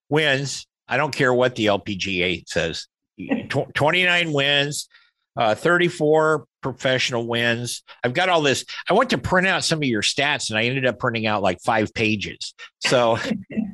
wins. 0.10 0.68
I 0.90 0.98
don't 0.98 1.16
care 1.16 1.34
what 1.34 1.56
the 1.56 1.68
LPGA 1.68 2.44
says. 2.46 2.88
29 3.48 4.34
wins, 4.34 4.90
uh, 5.38 5.56
34 5.56 6.46
professional 6.62 7.26
wins. 7.26 7.84
I've 8.04 8.14
got 8.14 8.28
all 8.28 8.42
this. 8.42 8.66
I 8.90 8.92
went 8.92 9.12
to 9.12 9.18
print 9.18 9.48
out 9.48 9.64
some 9.64 9.80
of 9.80 9.86
your 9.86 10.02
stats 10.02 10.50
and 10.50 10.60
I 10.60 10.64
ended 10.64 10.86
up 10.86 11.00
printing 11.00 11.26
out 11.26 11.42
like 11.42 11.62
five 11.62 11.94
pages. 11.94 12.54
So 12.80 13.18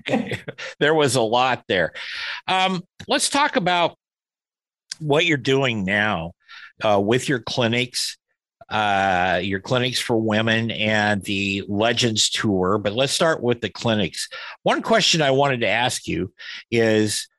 there 0.79 0.93
was 0.93 1.15
a 1.15 1.21
lot 1.21 1.63
there. 1.67 1.93
Um, 2.47 2.83
let's 3.07 3.29
talk 3.29 3.55
about 3.55 3.97
what 4.99 5.25
you're 5.25 5.37
doing 5.37 5.85
now 5.85 6.33
uh, 6.83 6.99
with 7.03 7.29
your 7.29 7.39
clinics. 7.39 8.17
Uh, 8.69 9.39
your 9.41 9.61
clinics 9.61 9.97
for 9.97 10.17
women 10.17 10.71
and 10.71 11.23
the 11.23 11.63
Legends 11.69 12.29
Tour. 12.29 12.77
But 12.77 12.91
let's 12.91 13.13
start 13.13 13.41
with 13.41 13.61
the 13.61 13.69
clinics. 13.69 14.27
One 14.63 14.81
question 14.81 15.21
I 15.21 15.31
wanted 15.31 15.61
to 15.61 15.69
ask 15.69 16.05
you 16.05 16.33
is 16.69 17.29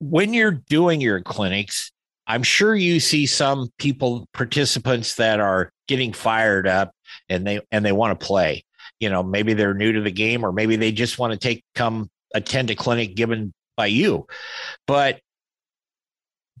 when 0.00 0.34
you're 0.34 0.60
doing 0.68 1.00
your 1.00 1.20
clinics, 1.20 1.92
I'm 2.26 2.42
sure 2.42 2.74
you 2.74 2.98
see 2.98 3.26
some 3.26 3.68
people 3.78 4.28
participants 4.34 5.14
that 5.16 5.38
are 5.38 5.72
getting 5.86 6.12
fired 6.12 6.66
up 6.66 6.92
and 7.28 7.46
they 7.46 7.60
and 7.70 7.84
they 7.84 7.92
want 7.92 8.18
to 8.18 8.26
play. 8.26 8.64
You 9.02 9.10
know, 9.10 9.24
maybe 9.24 9.52
they're 9.52 9.74
new 9.74 9.92
to 9.92 10.00
the 10.00 10.12
game 10.12 10.44
or 10.44 10.52
maybe 10.52 10.76
they 10.76 10.92
just 10.92 11.18
want 11.18 11.32
to 11.32 11.38
take 11.38 11.64
come 11.74 12.08
attend 12.34 12.70
a 12.70 12.76
clinic 12.76 13.16
given 13.16 13.52
by 13.76 13.86
you. 13.86 14.26
But 14.86 15.20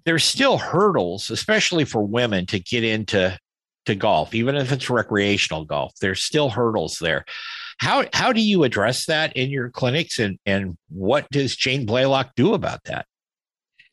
there's 0.04 0.24
still 0.24 0.58
hurdles, 0.58 1.30
especially 1.30 1.84
for 1.84 2.02
women 2.02 2.46
to 2.46 2.58
get 2.58 2.82
into 2.82 3.38
to 3.86 3.94
golf, 3.94 4.34
even 4.34 4.56
if 4.56 4.72
it's 4.72 4.90
recreational 4.90 5.64
golf. 5.64 5.92
There's 6.00 6.24
still 6.24 6.50
hurdles 6.50 6.98
there. 7.00 7.24
How 7.78 8.06
how 8.12 8.32
do 8.32 8.40
you 8.40 8.64
address 8.64 9.06
that 9.06 9.36
in 9.36 9.50
your 9.50 9.70
clinics 9.70 10.18
and 10.18 10.36
and 10.44 10.76
what 10.88 11.28
does 11.30 11.54
Jane 11.54 11.86
blalock 11.86 12.30
do 12.34 12.54
about 12.54 12.82
that? 12.84 13.06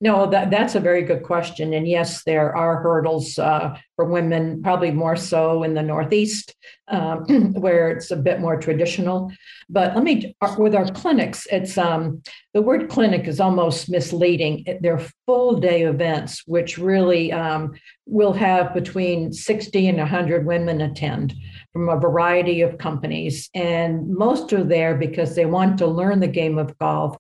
No, 0.02 0.30
that, 0.30 0.50
that's 0.50 0.76
a 0.76 0.80
very 0.80 1.04
good 1.04 1.24
question. 1.24 1.74
And 1.74 1.88
yes, 1.88 2.24
there 2.24 2.56
are 2.56 2.82
hurdles 2.82 3.38
uh, 3.38 3.78
for 4.00 4.06
women, 4.06 4.64
probably 4.64 4.92
more 4.92 5.18
so 5.18 5.64
in 5.64 5.74
the 5.74 5.84
Northeast, 5.84 6.56
um, 6.88 7.26
where 7.56 7.92
it's 7.92 8.12
a 8.12 8.16
bit 8.16 8.40
more 8.40 8.56
traditional. 8.56 9.30
But 9.68 9.94
let 9.94 10.06
me, 10.06 10.34
with 10.58 10.74
our 10.74 10.86
clinics, 10.86 11.46
it's 11.52 11.78
um, 11.78 12.22
the 12.54 12.62
word 12.62 12.90
clinic 12.90 13.28
is 13.28 13.42
almost 13.42 13.90
misleading. 13.90 14.64
They're 14.80 15.06
full 15.26 15.60
day 15.60 15.84
events, 15.84 16.44
which 16.46 16.78
really 16.78 17.34
um, 17.34 17.74
will 18.06 18.32
have 18.32 18.74
between 18.74 19.34
60 19.34 19.90
and 19.90 19.98
100 19.98 20.46
women 20.46 20.80
attend 20.80 21.36
from 21.74 21.90
a 21.90 22.00
variety 22.00 22.62
of 22.62 22.78
companies. 22.78 23.50
And 23.54 24.10
most 24.10 24.54
are 24.54 24.64
there 24.64 24.96
because 24.96 25.36
they 25.36 25.46
want 25.46 25.78
to 25.80 25.88
learn 25.88 26.22
the 26.22 26.28
game 26.28 26.58
of 26.58 26.78
golf 26.80 27.18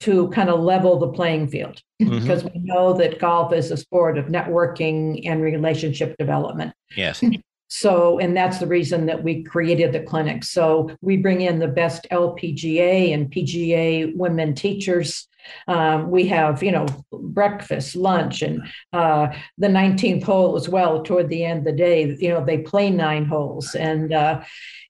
to 0.00 0.28
kind 0.30 0.50
of 0.50 0.60
level 0.60 0.98
the 0.98 1.08
playing 1.08 1.48
field. 1.48 1.80
Mm-hmm. 2.00 2.18
Because 2.18 2.42
we 2.42 2.50
know 2.56 2.92
that 2.94 3.20
golf 3.20 3.52
is 3.52 3.70
a 3.70 3.76
sport 3.76 4.18
of 4.18 4.26
networking 4.26 5.24
and 5.24 5.40
relationship 5.40 6.16
development. 6.22 6.72
Yes. 6.96 7.22
So, 7.68 8.18
and 8.18 8.36
that's 8.36 8.58
the 8.58 8.66
reason 8.66 9.06
that 9.06 9.22
we 9.22 9.42
created 9.44 9.92
the 9.92 10.00
clinic. 10.00 10.44
So, 10.44 10.90
we 11.00 11.16
bring 11.16 11.40
in 11.40 11.58
the 11.58 11.68
best 11.68 12.06
LPGA 12.10 13.14
and 13.14 13.30
PGA 13.30 14.14
women 14.14 14.54
teachers 14.54 15.26
um, 15.68 16.10
we 16.10 16.26
have, 16.28 16.62
you 16.62 16.72
know, 16.72 16.86
breakfast, 17.12 17.96
lunch, 17.96 18.42
and 18.42 18.62
uh, 18.92 19.28
the 19.58 19.68
19th 19.68 20.22
hole 20.24 20.56
as 20.56 20.68
well. 20.68 21.02
Toward 21.02 21.28
the 21.28 21.44
end 21.44 21.60
of 21.60 21.64
the 21.64 21.72
day, 21.72 22.16
you 22.18 22.28
know, 22.28 22.44
they 22.44 22.58
play 22.58 22.90
nine 22.90 23.24
holes, 23.24 23.74
and 23.74 24.12
uh, 24.12 24.42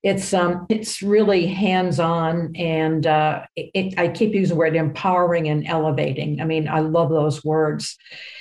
it's 0.03 0.35
um, 0.35 0.67
it's 0.69 1.01
really 1.01 1.47
hands-on, 1.47 2.57
and 2.57 3.07
uh, 3.07 3.45
it, 3.55 3.97
I 3.97 4.09
keep 4.09 4.35
using 4.35 4.55
the 4.55 4.59
word 4.59 4.75
empowering 4.75 5.49
and 5.49 5.67
elevating. 5.67 6.41
I 6.41 6.45
mean, 6.45 6.67
I 6.69 6.81
love 6.81 7.11
those 7.11 7.45
words. 7.45 7.97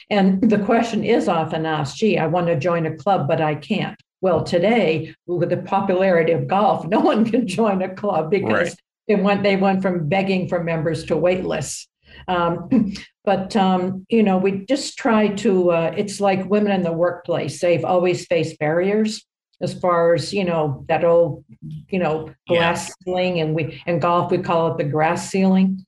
And 0.10 0.50
the 0.50 0.58
question 0.58 1.03
is 1.03 1.27
often 1.27 1.68
asked, 1.68 1.98
"Gee, 1.98 2.18
I 2.18 2.25
want 2.25 2.48
to 2.48 2.60
join 2.60 2.88
a 2.88 2.96
club, 2.96 3.27
but 3.27 3.41
I 3.41 3.56
can't." 3.56 4.00
Well, 4.22 4.44
today, 4.44 5.13
with 5.27 5.50
the 5.50 5.58
popularity 5.58 6.32
of 6.32 6.48
golf, 6.48 6.88
no 6.88 7.00
one 7.00 7.25
can 7.25 7.48
join 7.48 7.84
a 7.84 7.94
club 7.94 8.32
because 8.32 8.70
right. 8.70 8.75
they 9.08 9.15
went 9.15 9.44
they 9.44 9.56
went 9.56 9.84
from 9.84 10.10
begging 10.10 10.48
for 10.48 10.63
members 10.63 11.03
to 11.06 11.18
wait 11.18 11.46
lists. 11.46 11.88
Um, 12.27 12.94
but 13.24 13.56
um, 13.56 14.08
you 14.10 14.24
know, 14.24 14.39
we 14.39 14.65
just 14.65 14.98
try 14.98 15.27
to. 15.27 15.70
Uh, 15.70 15.94
it's 15.96 16.20
like 16.20 16.50
women 16.50 16.72
in 16.72 16.82
the 16.82 16.91
workplace; 16.91 17.62
they've 17.62 17.86
always 17.86 18.25
faced 18.25 18.58
barriers 18.58 19.24
as 19.62 19.74
far 19.74 20.13
as 20.13 20.34
you 20.34 20.44
know 20.44 20.86
that 20.88 21.03
old, 21.03 21.44
you 21.89 22.00
know, 22.00 22.34
glass 22.48 22.88
yeah. 22.88 22.94
ceiling, 23.03 23.39
and 23.39 23.56
we 23.56 23.82
in 23.86 24.00
golf 24.00 24.32
we 24.32 24.38
call 24.38 24.72
it 24.72 24.77
the 24.77 24.84
grass 24.84 25.30
ceiling. 25.30 25.86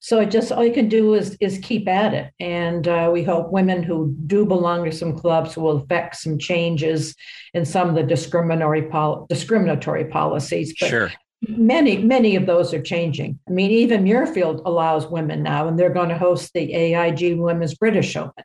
So 0.00 0.18
it 0.20 0.30
just 0.30 0.50
all 0.50 0.64
you 0.64 0.72
can 0.72 0.88
do 0.88 1.14
is 1.14 1.36
is 1.40 1.58
keep 1.62 1.88
at 1.88 2.14
it, 2.14 2.32
and 2.40 2.86
uh, 2.88 3.10
we 3.12 3.22
hope 3.22 3.52
women 3.52 3.82
who 3.82 4.14
do 4.26 4.44
belong 4.44 4.84
to 4.84 4.92
some 4.92 5.16
clubs 5.16 5.56
will 5.56 5.78
affect 5.78 6.16
some 6.16 6.38
changes 6.38 7.14
in 7.54 7.64
some 7.64 7.88
of 7.88 7.94
the 7.94 8.02
discriminatory 8.02 8.82
pol- 8.82 9.26
discriminatory 9.28 10.06
policies. 10.06 10.74
But 10.78 10.88
sure 10.88 11.12
many 11.48 11.98
many 11.98 12.36
of 12.36 12.46
those 12.46 12.72
are 12.72 12.80
changing 12.80 13.38
i 13.48 13.50
mean 13.50 13.70
even 13.70 14.04
muirfield 14.04 14.62
allows 14.64 15.08
women 15.08 15.42
now 15.42 15.66
and 15.66 15.78
they're 15.78 15.92
going 15.92 16.08
to 16.08 16.18
host 16.18 16.52
the 16.54 16.72
aig 16.72 17.36
women's 17.36 17.74
british 17.74 18.16
open 18.16 18.44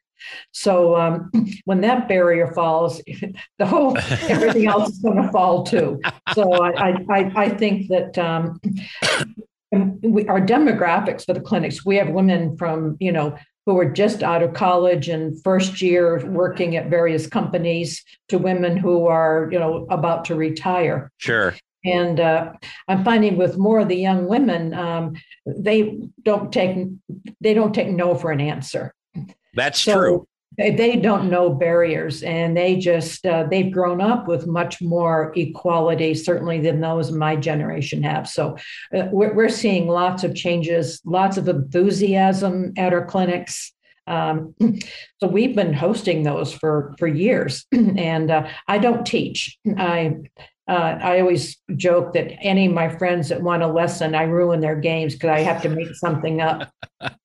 so 0.51 0.95
um, 0.95 1.31
when 1.65 1.81
that 1.81 2.07
barrier 2.07 2.47
falls 2.53 3.01
the 3.59 3.65
whole 3.65 3.97
everything 4.29 4.67
else 4.73 4.89
is 4.89 4.99
going 4.99 5.21
to 5.21 5.31
fall 5.31 5.63
too. 5.63 5.99
So 6.33 6.53
i 6.53 6.95
i, 7.09 7.31
I 7.35 7.49
think 7.49 7.87
that 7.89 8.17
um, 8.17 8.59
we, 10.01 10.27
our 10.27 10.41
demographics 10.41 11.25
for 11.25 11.33
the 11.33 11.41
clinics 11.41 11.85
we 11.85 11.97
have 11.97 12.09
women 12.09 12.57
from 12.57 12.97
you 12.99 13.11
know 13.11 13.37
who 13.67 13.77
are 13.77 13.89
just 13.89 14.23
out 14.23 14.41
of 14.41 14.53
college 14.53 15.09
and 15.09 15.43
first 15.43 15.81
year 15.81 16.25
working 16.25 16.77
at 16.77 16.89
various 16.89 17.27
companies 17.27 18.01
to 18.29 18.37
women 18.37 18.77
who 18.77 19.07
are 19.07 19.49
you 19.51 19.59
know 19.59 19.85
about 19.89 20.25
to 20.25 20.35
retire. 20.35 21.11
Sure. 21.17 21.53
And 21.83 22.19
uh, 22.19 22.53
I'm 22.87 23.03
finding 23.03 23.37
with 23.37 23.57
more 23.57 23.79
of 23.79 23.89
the 23.89 23.97
young 23.97 24.27
women, 24.27 24.73
um, 24.73 25.15
they 25.45 25.99
don't 26.23 26.51
take 26.51 26.87
they 27.41 27.53
don't 27.53 27.73
take 27.73 27.89
no 27.89 28.15
for 28.15 28.31
an 28.31 28.39
answer. 28.39 28.93
That's 29.57 29.81
so, 29.81 29.97
true. 29.97 30.27
they, 30.57 30.95
don't 30.95 31.29
know 31.29 31.49
barriers 31.49 32.23
and 32.23 32.55
they 32.55 32.77
just 32.77 33.25
uh, 33.25 33.45
they've 33.49 33.71
grown 33.71 33.99
up 33.99 34.27
with 34.27 34.47
much 34.47 34.81
more 34.81 35.33
equality 35.35 36.13
certainly 36.13 36.59
than 36.61 36.79
those 36.79 37.11
my 37.11 37.35
generation 37.35 38.01
have 38.03 38.27
so 38.27 38.55
uh, 38.95 39.07
we're, 39.11 39.33
we're 39.33 39.49
seeing 39.49 39.87
lots 39.87 40.23
of 40.23 40.33
changes 40.33 41.01
lots 41.05 41.37
of 41.37 41.47
enthusiasm 41.47 42.73
at 42.77 42.93
our 42.93 43.05
clinics 43.05 43.73
um, 44.07 44.55
so 45.19 45.27
we've 45.27 45.55
been 45.55 45.73
hosting 45.73 46.23
those 46.23 46.53
for 46.53 46.95
for 46.97 47.07
years, 47.07 47.65
and 47.71 48.31
uh, 48.31 48.47
I 48.67 48.77
don't 48.77 49.05
teach. 49.05 49.57
I 49.77 50.15
uh, 50.67 50.97
I 51.01 51.19
always 51.19 51.57
joke 51.75 52.13
that 52.13 52.31
any 52.41 52.65
of 52.65 52.73
my 52.73 52.89
friends 52.89 53.29
that 53.29 53.41
want 53.41 53.63
a 53.63 53.67
lesson, 53.67 54.15
I 54.15 54.23
ruin 54.23 54.59
their 54.59 54.75
games 54.75 55.13
because 55.13 55.29
I 55.29 55.39
have 55.41 55.61
to 55.61 55.69
make 55.69 55.95
something 55.95 56.41
up. 56.41 56.71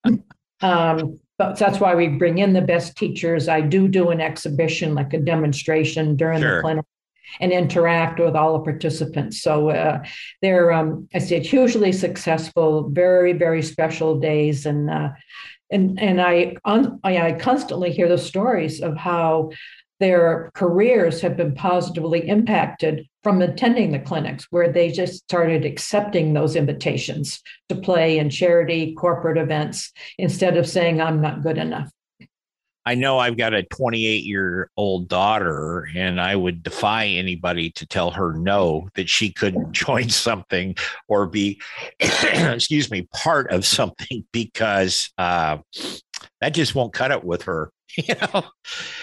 um, 0.60 1.18
but 1.38 1.58
that's 1.58 1.80
why 1.80 1.94
we 1.94 2.08
bring 2.08 2.38
in 2.38 2.52
the 2.52 2.60
best 2.60 2.96
teachers. 2.96 3.48
I 3.48 3.60
do 3.60 3.88
do 3.88 4.10
an 4.10 4.20
exhibition, 4.20 4.94
like 4.94 5.12
a 5.14 5.18
demonstration 5.18 6.16
during 6.16 6.40
sure. 6.40 6.56
the 6.56 6.62
clinic, 6.62 6.84
and 7.40 7.52
interact 7.52 8.20
with 8.20 8.36
all 8.36 8.52
the 8.54 8.64
participants. 8.64 9.42
So 9.42 9.70
uh, 9.70 10.02
they're, 10.42 10.72
um, 10.72 11.08
I 11.14 11.18
say, 11.18 11.36
it's 11.36 11.48
hugely 11.48 11.92
successful, 11.92 12.90
very, 12.90 13.32
very 13.32 13.62
special 13.62 14.20
days, 14.20 14.66
and 14.66 14.90
uh, 14.90 15.10
and 15.70 15.98
and 15.98 16.20
I 16.20 16.56
I 17.04 17.32
constantly 17.40 17.90
hear 17.90 18.08
the 18.08 18.18
stories 18.18 18.80
of 18.82 18.96
how 18.96 19.50
their 20.02 20.50
careers 20.54 21.20
have 21.20 21.36
been 21.36 21.54
positively 21.54 22.28
impacted 22.28 23.06
from 23.22 23.40
attending 23.40 23.92
the 23.92 24.00
clinics 24.00 24.48
where 24.50 24.72
they 24.72 24.90
just 24.90 25.22
started 25.22 25.64
accepting 25.64 26.32
those 26.32 26.56
invitations 26.56 27.40
to 27.68 27.76
play 27.76 28.18
in 28.18 28.28
charity 28.28 28.94
corporate 28.94 29.38
events 29.38 29.92
instead 30.18 30.56
of 30.56 30.68
saying 30.68 31.00
i'm 31.00 31.20
not 31.20 31.40
good 31.40 31.56
enough 31.56 31.88
I 32.84 32.96
know 32.96 33.16
I've 33.20 33.36
got 33.36 33.54
a 33.54 33.62
28 33.62 34.24
year 34.24 34.68
old 34.76 35.06
daughter, 35.06 35.88
and 35.94 36.20
I 36.20 36.34
would 36.34 36.64
defy 36.64 37.06
anybody 37.06 37.70
to 37.70 37.86
tell 37.86 38.10
her 38.10 38.32
no 38.32 38.88
that 38.96 39.08
she 39.08 39.30
couldn't 39.30 39.70
join 39.70 40.08
something 40.08 40.74
or 41.06 41.26
be, 41.26 41.60
excuse 42.00 42.90
me, 42.90 43.06
part 43.14 43.52
of 43.52 43.64
something 43.64 44.24
because 44.32 45.12
uh, 45.16 45.58
that 46.40 46.54
just 46.54 46.74
won't 46.74 46.92
cut 46.92 47.12
it 47.12 47.22
with 47.22 47.42
her. 47.42 47.70
You 47.96 48.14
know, 48.14 48.44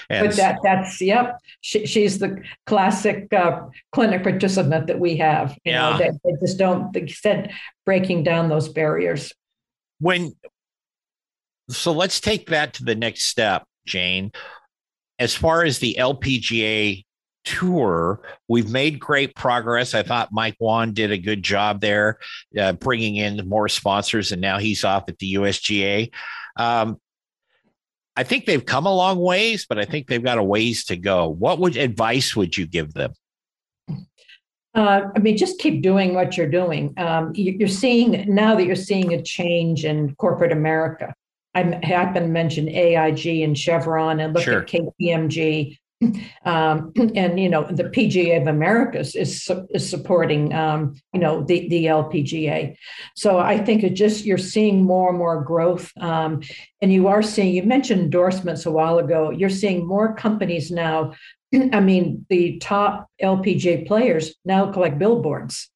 and 0.09 0.27
but 0.27 0.35
that 0.37 0.57
that's 0.63 0.99
yep. 0.99 1.37
She, 1.61 1.85
she's 1.85 2.17
the 2.17 2.41
classic 2.65 3.31
uh, 3.31 3.67
clinic 3.91 4.23
participant 4.23 4.87
that 4.87 4.99
we 4.99 5.17
have. 5.17 5.51
You 5.63 5.73
yeah, 5.73 5.89
know, 5.91 5.97
they, 5.99 6.09
they 6.23 6.39
just 6.39 6.57
don't. 6.57 6.91
They 6.91 7.05
said 7.05 7.51
breaking 7.85 8.23
down 8.23 8.49
those 8.49 8.67
barriers. 8.67 9.31
When 9.99 10.33
so 11.69 11.91
let's 11.91 12.19
take 12.19 12.49
that 12.49 12.73
to 12.75 12.83
the 12.83 12.95
next 12.95 13.25
step 13.25 13.65
Jane. 13.85 14.31
As 15.19 15.35
far 15.35 15.63
as 15.63 15.79
the 15.79 15.97
LPGA 15.99 17.03
tour, 17.43 18.21
we've 18.47 18.69
made 18.69 18.99
great 18.99 19.35
progress. 19.35 19.93
I 19.93 20.03
thought 20.03 20.29
Mike 20.31 20.55
Whan 20.59 20.93
did 20.93 21.11
a 21.11 21.17
good 21.17 21.43
job 21.43 21.81
there, 21.81 22.19
uh, 22.57 22.73
bringing 22.73 23.17
in 23.17 23.47
more 23.47 23.67
sponsors, 23.67 24.31
and 24.31 24.41
now 24.41 24.59
he's 24.59 24.83
off 24.83 25.09
at 25.09 25.17
the 25.19 25.33
USGA. 25.33 26.13
Um, 26.55 26.99
I 28.19 28.23
think 28.23 28.45
they've 28.45 28.65
come 28.65 28.85
a 28.85 28.93
long 28.93 29.17
ways, 29.17 29.65
but 29.65 29.79
I 29.79 29.85
think 29.85 30.07
they've 30.07 30.21
got 30.21 30.37
a 30.37 30.43
ways 30.43 30.83
to 30.87 30.97
go. 30.97 31.29
What 31.29 31.57
would 31.59 31.77
advice 31.77 32.35
would 32.35 32.57
you 32.57 32.67
give 32.67 32.93
them? 32.93 33.13
Uh, 34.75 35.03
I 35.15 35.19
mean, 35.19 35.37
just 35.37 35.57
keep 35.57 35.81
doing 35.81 36.15
what 36.15 36.35
you're 36.35 36.49
doing. 36.49 36.93
Um, 36.97 37.31
you're 37.33 37.69
seeing 37.69 38.25
now 38.27 38.55
that 38.55 38.65
you're 38.65 38.75
seeing 38.75 39.13
a 39.13 39.21
change 39.21 39.85
in 39.85 40.15
corporate 40.15 40.51
America. 40.51 41.13
I 41.55 41.79
happen 41.81 42.23
to 42.23 42.27
mention 42.27 42.67
AIG 42.67 43.25
and 43.41 43.57
Chevron 43.57 44.19
and 44.19 44.33
look 44.33 44.43
sure. 44.43 44.63
at 44.63 44.67
KPMG. 44.67 45.77
Um, 46.45 46.93
and 47.15 47.37
you 47.39 47.49
know 47.49 47.67
the 47.69 47.83
PGA 47.83 48.41
of 48.41 48.47
America 48.47 48.99
is 48.99 49.15
is 49.15 49.89
supporting 49.89 50.53
um, 50.53 50.95
you 51.13 51.19
know 51.19 51.43
the 51.43 51.67
the 51.67 51.85
LPGA, 51.85 52.75
so 53.15 53.37
I 53.37 53.57
think 53.57 53.83
it 53.83 53.95
just 53.95 54.23
you're 54.23 54.37
seeing 54.37 54.83
more 54.83 55.09
and 55.09 55.17
more 55.17 55.43
growth, 55.43 55.91
um, 55.99 56.41
and 56.81 56.93
you 56.93 57.07
are 57.07 57.21
seeing 57.21 57.53
you 57.53 57.63
mentioned 57.63 58.01
endorsements 58.01 58.65
a 58.65 58.71
while 58.71 58.99
ago. 58.99 59.31
You're 59.31 59.49
seeing 59.49 59.85
more 59.85 60.15
companies 60.15 60.71
now. 60.71 61.13
I 61.53 61.81
mean, 61.81 62.25
the 62.29 62.59
top 62.59 63.09
LPGA 63.21 63.85
players 63.85 64.35
now 64.45 64.71
collect 64.71 64.99
billboards 64.99 65.69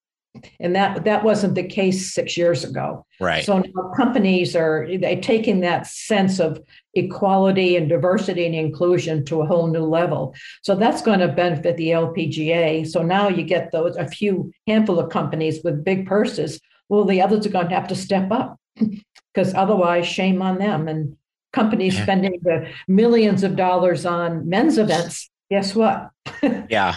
and 0.60 0.76
that 0.76 1.04
that 1.06 1.24
wasn't 1.24 1.56
the 1.56 1.64
case 1.64 2.14
six 2.14 2.36
years 2.36 2.64
ago. 2.64 3.06
Right. 3.20 3.46
So 3.46 3.60
now 3.60 3.92
companies 3.96 4.56
are 4.56 4.88
they 4.88 5.18
taking 5.18 5.60
that 5.62 5.88
sense 5.88 6.40
of 6.40 6.60
equality 6.96 7.76
and 7.76 7.88
diversity 7.88 8.46
and 8.46 8.56
inclusion 8.56 9.26
to 9.26 9.42
a 9.42 9.46
whole 9.46 9.68
new 9.68 9.86
level. 9.86 10.36
So 10.64 10.76
that's 10.76 11.02
going 11.02 11.20
to 11.20 11.28
benefit 11.28 11.78
the 11.78 11.90
lpga 11.90 12.88
so 12.88 13.04
now 13.04 13.28
you 13.30 13.44
get 13.44 13.72
those 13.72 13.96
a 13.96 14.08
few 14.08 14.52
handful 14.68 15.00
of 15.00 15.10
companies 15.10 15.64
with 15.64 15.84
big 15.84 16.08
purses. 16.08 16.60
Well 16.90 17.06
the 17.06 17.22
others 17.22 17.46
are 17.46 17.52
going 17.52 17.70
to 17.70 17.76
have 17.76 17.88
to 17.90 17.96
step 17.96 18.32
up 18.32 18.58
because 19.34 19.54
otherwise 19.54 20.08
shame 20.08 20.42
on 20.42 20.58
them. 20.58 20.88
And 20.88 21.16
companies 21.52 21.96
spending 22.02 22.40
the 22.42 22.70
millions 22.88 23.44
of 23.44 23.56
dollars 23.56 24.06
on 24.06 24.50
men's 24.50 24.78
events 24.78 25.30
guess 25.52 25.76
what? 25.76 26.10
Yeah 26.70 26.96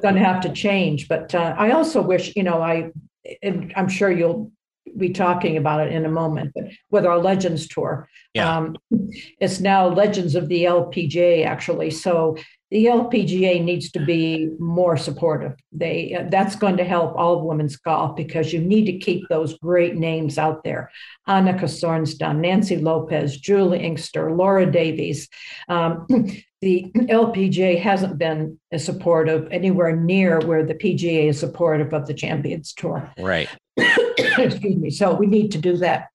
going 0.00 0.14
to 0.14 0.20
have 0.20 0.40
to 0.42 0.52
change. 0.52 1.08
But 1.08 1.34
uh, 1.34 1.54
I 1.58 1.70
also 1.70 2.02
wish, 2.02 2.34
you 2.36 2.42
know, 2.42 2.60
I, 2.60 2.90
I'm 3.76 3.88
sure 3.88 4.10
you'll 4.10 4.52
be 4.96 5.10
talking 5.10 5.56
about 5.56 5.86
it 5.86 5.92
in 5.92 6.04
a 6.04 6.10
moment, 6.10 6.52
but 6.54 6.64
with 6.90 7.06
our 7.06 7.18
Legends 7.18 7.68
tour, 7.68 8.08
yeah. 8.34 8.58
um, 8.58 8.76
it's 9.40 9.60
now 9.60 9.86
Legends 9.86 10.34
of 10.34 10.48
the 10.48 10.64
LPGA 10.64 11.46
actually. 11.46 11.90
So 11.90 12.36
the 12.72 12.86
LPGA 12.86 13.62
needs 13.62 13.90
to 13.90 14.00
be 14.00 14.48
more 14.58 14.96
supportive. 14.96 15.52
They 15.72 16.16
uh, 16.18 16.30
that's 16.30 16.56
going 16.56 16.78
to 16.78 16.84
help 16.84 17.14
all 17.16 17.36
of 17.36 17.44
women's 17.44 17.76
golf 17.76 18.16
because 18.16 18.50
you 18.50 18.62
need 18.62 18.86
to 18.86 18.98
keep 18.98 19.28
those 19.28 19.58
great 19.58 19.96
names 19.96 20.38
out 20.38 20.64
there. 20.64 20.90
Annika 21.28 21.64
Sorenstam, 21.64 22.38
Nancy 22.38 22.78
Lopez, 22.78 23.36
Juli 23.36 23.80
Inkster, 23.80 24.32
Laura 24.32 24.64
Davies. 24.64 25.28
Um, 25.68 26.06
the 26.62 26.90
LPGA 26.94 27.78
hasn't 27.78 28.16
been 28.16 28.58
as 28.70 28.86
supportive 28.86 29.48
anywhere 29.50 29.94
near 29.94 30.40
where 30.40 30.64
the 30.64 30.74
PGA 30.74 31.28
is 31.28 31.38
supportive 31.38 31.92
of 31.92 32.06
the 32.06 32.14
Champions 32.14 32.72
Tour. 32.72 33.12
Right. 33.18 33.50
Excuse 33.76 34.76
me. 34.76 34.88
So 34.88 35.14
we 35.14 35.26
need 35.26 35.52
to 35.52 35.58
do 35.58 35.76
that. 35.76 36.08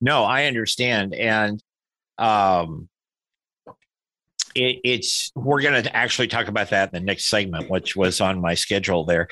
No, 0.00 0.22
I 0.22 0.44
understand, 0.44 1.14
and 1.14 1.60
um, 2.16 2.88
it, 4.56 4.80
it's 4.84 5.30
we're 5.34 5.60
going 5.62 5.82
to 5.82 5.96
actually 5.96 6.28
talk 6.28 6.48
about 6.48 6.70
that 6.70 6.92
in 6.92 7.00
the 7.00 7.06
next 7.06 7.26
segment, 7.26 7.70
which 7.70 7.94
was 7.94 8.20
on 8.20 8.40
my 8.40 8.54
schedule 8.54 9.04
there. 9.04 9.28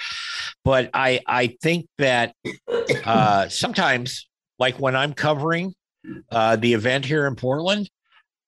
But 0.64 0.90
I 0.94 1.20
I 1.26 1.56
think 1.62 1.88
that 1.98 2.34
uh, 3.04 3.48
sometimes, 3.48 4.28
like 4.58 4.78
when 4.78 4.94
I'm 4.94 5.14
covering 5.14 5.74
uh, 6.30 6.56
the 6.56 6.74
event 6.74 7.04
here 7.04 7.26
in 7.26 7.34
Portland, 7.36 7.90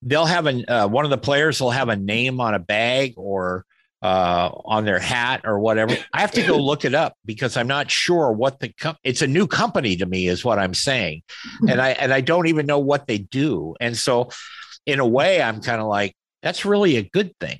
they'll 0.02 0.26
have 0.26 0.46
a 0.46 0.64
uh, 0.72 0.86
one 0.88 1.04
of 1.04 1.10
the 1.10 1.18
players 1.18 1.60
will 1.60 1.70
have 1.70 1.88
a 1.88 1.96
name 1.96 2.40
on 2.40 2.54
a 2.54 2.58
bag 2.58 3.14
or 3.16 3.64
uh, 4.02 4.50
on 4.64 4.84
their 4.84 4.98
hat 4.98 5.40
or 5.44 5.58
whatever. 5.58 5.96
I 6.12 6.20
have 6.20 6.32
to 6.32 6.46
go 6.46 6.56
look 6.58 6.84
it 6.84 6.94
up 6.94 7.14
because 7.24 7.56
I'm 7.56 7.66
not 7.66 7.90
sure 7.90 8.30
what 8.32 8.60
the 8.60 8.68
com- 8.68 8.96
it's 9.02 9.22
a 9.22 9.26
new 9.26 9.46
company 9.46 9.96
to 9.96 10.06
me 10.06 10.28
is 10.28 10.44
what 10.44 10.58
I'm 10.58 10.74
saying, 10.74 11.22
and 11.68 11.80
I 11.80 11.90
and 11.90 12.12
I 12.12 12.20
don't 12.20 12.46
even 12.46 12.66
know 12.66 12.78
what 12.78 13.06
they 13.06 13.18
do. 13.18 13.74
And 13.80 13.96
so, 13.96 14.30
in 14.84 15.00
a 15.00 15.06
way, 15.06 15.42
I'm 15.42 15.60
kind 15.60 15.80
of 15.80 15.86
like, 15.88 16.14
that's 16.46 16.64
really 16.64 16.96
a 16.96 17.02
good 17.02 17.36
thing 17.40 17.58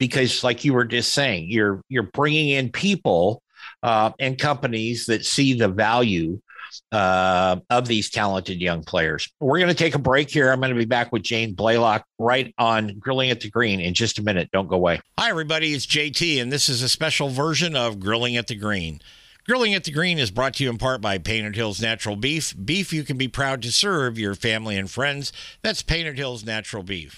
because 0.00 0.42
like 0.42 0.64
you 0.64 0.74
were 0.74 0.84
just 0.84 1.12
saying 1.12 1.46
you're 1.48 1.80
you're 1.88 2.10
bringing 2.14 2.48
in 2.48 2.68
people 2.68 3.40
uh, 3.84 4.10
and 4.18 4.36
companies 4.36 5.06
that 5.06 5.24
see 5.24 5.54
the 5.54 5.68
value 5.68 6.40
uh, 6.90 7.56
of 7.70 7.86
these 7.86 8.10
talented 8.10 8.60
young 8.60 8.82
players. 8.82 9.32
We're 9.38 9.58
going 9.58 9.68
to 9.68 9.74
take 9.74 9.94
a 9.94 10.00
break 10.00 10.30
here. 10.30 10.50
I'm 10.50 10.58
going 10.58 10.72
to 10.72 10.78
be 10.78 10.84
back 10.84 11.12
with 11.12 11.22
Jane 11.22 11.54
blalock 11.54 12.02
right 12.18 12.52
on 12.58 12.98
Grilling 12.98 13.30
at 13.30 13.40
the 13.40 13.50
Green 13.50 13.80
in 13.80 13.94
just 13.94 14.18
a 14.18 14.22
minute. 14.22 14.50
Don't 14.52 14.66
go 14.66 14.74
away. 14.74 15.00
Hi, 15.16 15.30
everybody. 15.30 15.72
It's 15.72 15.86
JT, 15.86 16.42
and 16.42 16.52
this 16.52 16.68
is 16.68 16.82
a 16.82 16.88
special 16.88 17.28
version 17.28 17.76
of 17.76 18.00
Grilling 18.00 18.36
at 18.36 18.48
the 18.48 18.56
Green. 18.56 19.00
Grilling 19.46 19.74
at 19.74 19.84
the 19.84 19.92
Green 19.92 20.18
is 20.18 20.32
brought 20.32 20.54
to 20.54 20.64
you 20.64 20.70
in 20.70 20.76
part 20.76 21.00
by 21.00 21.18
Painted 21.18 21.54
Hills 21.54 21.80
Natural 21.80 22.16
Beef. 22.16 22.52
Beef 22.62 22.92
you 22.92 23.04
can 23.04 23.16
be 23.16 23.28
proud 23.28 23.62
to 23.62 23.70
serve 23.70 24.18
your 24.18 24.34
family 24.34 24.76
and 24.76 24.90
friends. 24.90 25.32
That's 25.62 25.82
Painted 25.82 26.18
Hills 26.18 26.44
Natural 26.44 26.82
Beef. 26.82 27.16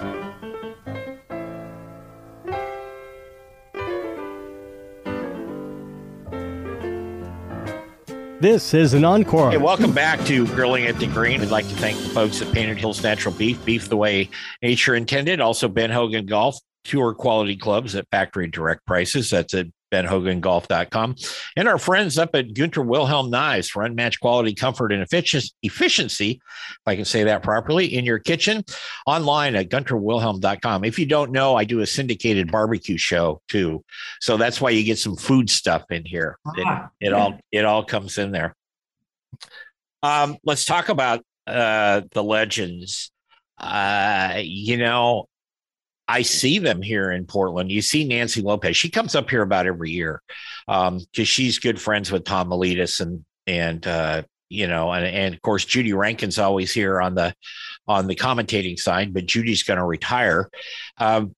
This 8.40 8.72
is 8.72 8.94
an 8.94 9.04
encore. 9.04 9.50
Hey, 9.50 9.58
welcome 9.58 9.92
back 9.92 10.24
to 10.24 10.46
Grilling 10.46 10.86
at 10.86 10.98
the 10.98 11.06
Green. 11.06 11.42
We'd 11.42 11.50
like 11.50 11.68
to 11.68 11.74
thank 11.74 11.98
the 11.98 12.08
folks 12.08 12.40
at 12.40 12.50
Painted 12.54 12.78
Hills 12.78 13.02
Natural 13.02 13.34
Beef, 13.34 13.62
beef 13.66 13.90
the 13.90 13.98
way 13.98 14.30
nature 14.62 14.94
intended. 14.94 15.42
Also, 15.42 15.68
Ben 15.68 15.90
Hogan 15.90 16.24
Golf, 16.24 16.58
tour 16.84 17.12
quality 17.12 17.54
clubs 17.54 17.94
at 17.94 18.08
factory 18.10 18.46
direct 18.46 18.86
prices. 18.86 19.28
That's 19.28 19.52
at 19.52 19.66
benhogangolf.com, 19.90 21.16
and 21.56 21.68
our 21.68 21.78
friends 21.78 22.18
up 22.18 22.34
at 22.34 22.54
Gunter 22.54 22.82
Wilhelm 22.82 23.30
Knives 23.30 23.68
for 23.68 23.82
unmatched 23.82 24.20
quality, 24.20 24.54
comfort, 24.54 24.92
and 24.92 25.02
efficiency, 25.02 26.40
if 26.42 26.82
I 26.86 26.96
can 26.96 27.04
say 27.04 27.24
that 27.24 27.42
properly, 27.42 27.94
in 27.94 28.04
your 28.04 28.18
kitchen, 28.18 28.64
online 29.06 29.54
at 29.54 29.68
gunterwilhelm.com. 29.68 30.84
If 30.84 30.98
you 30.98 31.06
don't 31.06 31.32
know, 31.32 31.56
I 31.56 31.64
do 31.64 31.80
a 31.80 31.86
syndicated 31.86 32.50
barbecue 32.50 32.96
show 32.96 33.40
too. 33.48 33.84
So 34.20 34.36
that's 34.36 34.60
why 34.60 34.70
you 34.70 34.84
get 34.84 34.98
some 34.98 35.16
food 35.16 35.50
stuff 35.50 35.84
in 35.90 36.04
here. 36.04 36.38
It, 36.56 36.66
ah, 36.66 36.90
it 37.00 37.12
all 37.12 37.38
it 37.52 37.64
all 37.64 37.84
comes 37.84 38.18
in 38.18 38.32
there. 38.32 38.54
Um, 40.02 40.36
let's 40.44 40.64
talk 40.64 40.88
about 40.88 41.24
uh, 41.46 42.02
the 42.12 42.22
legends. 42.22 43.10
Uh, 43.58 44.40
you 44.42 44.78
know, 44.78 45.28
I 46.10 46.22
see 46.22 46.58
them 46.58 46.82
here 46.82 47.12
in 47.12 47.24
Portland. 47.24 47.70
You 47.70 47.82
see 47.82 48.02
Nancy 48.02 48.42
Lopez. 48.42 48.76
She 48.76 48.90
comes 48.90 49.14
up 49.14 49.30
here 49.30 49.42
about 49.42 49.66
every 49.66 49.92
year 49.92 50.20
because 50.66 50.88
um, 50.88 51.06
she's 51.12 51.60
good 51.60 51.80
friends 51.80 52.10
with 52.10 52.24
Tom 52.24 52.50
Maletis 52.50 53.00
and 53.00 53.24
and 53.46 53.86
uh, 53.86 54.22
you 54.48 54.66
know, 54.66 54.90
and, 54.90 55.06
and 55.06 55.34
of 55.34 55.40
course 55.42 55.64
Judy 55.64 55.92
Rankin's 55.92 56.38
always 56.38 56.72
here 56.72 57.00
on 57.00 57.14
the 57.14 57.32
on 57.86 58.08
the 58.08 58.16
commentating 58.16 58.76
side, 58.76 59.14
but 59.14 59.26
Judy's 59.26 59.62
going 59.62 59.78
to 59.78 59.84
retire. 59.84 60.50
Um, 60.98 61.36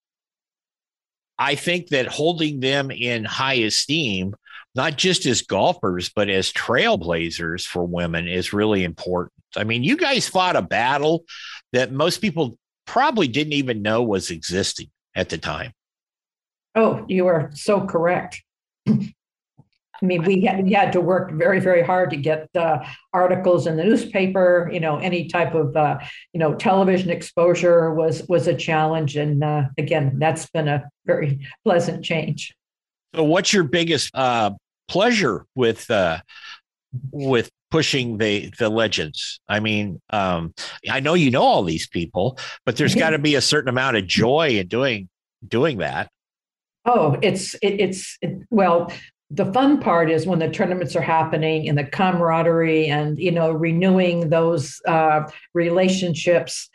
I 1.37 1.53
think 1.53 1.89
that 1.89 2.07
holding 2.07 2.59
them 2.59 2.89
in 2.89 3.25
high 3.25 3.55
esteem, 3.55 4.35
not 4.73 4.97
just 4.97 5.27
as 5.27 5.43
golfers, 5.43 6.09
but 6.09 6.29
as 6.29 6.51
trailblazers 6.51 7.63
for 7.63 7.85
women, 7.85 8.27
is 8.27 8.53
really 8.53 8.83
important. 8.83 9.33
I 9.55 9.65
mean, 9.65 9.83
you 9.83 9.97
guys 9.97 10.27
fought 10.27 10.55
a 10.55 10.63
battle 10.63 11.25
that 11.73 11.91
most 11.91 12.21
people 12.21 12.57
probably 12.85 13.27
didn't 13.27 13.53
even 13.53 13.81
know 13.81 14.03
was 14.03 14.31
existing 14.31 14.89
at 15.15 15.29
the 15.29 15.37
time. 15.37 15.71
Oh, 16.75 17.05
you 17.07 17.27
are 17.27 17.51
so 17.53 17.85
correct. 17.85 18.41
I 20.03 20.05
mean, 20.05 20.23
we 20.23 20.41
had, 20.41 20.63
we 20.65 20.73
had 20.73 20.91
to 20.93 21.01
work 21.01 21.31
very, 21.31 21.61
very 21.61 21.81
hard 21.81 22.09
to 22.09 22.17
get 22.17 22.49
uh, 22.55 22.79
articles 23.13 23.67
in 23.67 23.77
the 23.77 23.83
newspaper. 23.85 24.69
You 24.73 24.81
know, 24.81 24.97
any 24.97 25.27
type 25.27 25.53
of 25.53 25.75
uh, 25.77 25.99
you 26.33 26.39
know 26.39 26.55
television 26.55 27.09
exposure 27.09 27.93
was 27.93 28.27
was 28.27 28.47
a 28.47 28.55
challenge, 28.55 29.15
and 29.15 29.41
uh, 29.43 29.63
again, 29.77 30.17
that's 30.19 30.49
been 30.49 30.67
a 30.67 30.89
very 31.05 31.47
pleasant 31.63 32.03
change. 32.03 32.53
So, 33.15 33.23
what's 33.23 33.53
your 33.53 33.63
biggest 33.63 34.13
uh, 34.13 34.51
pleasure 34.89 35.45
with 35.55 35.89
uh, 35.89 36.19
with 37.11 37.49
pushing 37.73 38.19
the 38.19 38.53
the 38.59 38.69
legends. 38.69 39.39
I 39.49 39.59
mean, 39.59 39.99
um, 40.11 40.53
I 40.87 40.99
know 40.99 41.15
you 41.15 41.31
know 41.31 41.41
all 41.41 41.63
these 41.63 41.87
people, 41.87 42.37
but 42.67 42.77
there's 42.77 42.93
got 42.93 43.09
to 43.09 43.17
be 43.17 43.33
a 43.33 43.41
certain 43.41 43.67
amount 43.67 43.97
of 43.97 44.05
joy 44.05 44.59
in 44.59 44.67
doing 44.67 45.09
doing 45.47 45.79
that. 45.79 46.11
Oh, 46.85 47.17
it's 47.23 47.55
it, 47.55 47.81
it's 47.81 48.17
it, 48.21 48.43
well. 48.51 48.93
The 49.31 49.51
fun 49.51 49.79
part 49.79 50.11
is 50.11 50.27
when 50.27 50.37
the 50.37 50.51
tournaments 50.51 50.95
are 50.95 51.01
happening 51.01 51.67
and 51.67 51.75
the 51.75 51.83
camaraderie 51.83 52.85
and 52.89 53.17
you 53.17 53.31
know 53.31 53.51
renewing 53.51 54.29
those 54.29 54.79
uh, 54.87 55.21
relationships 55.55 56.69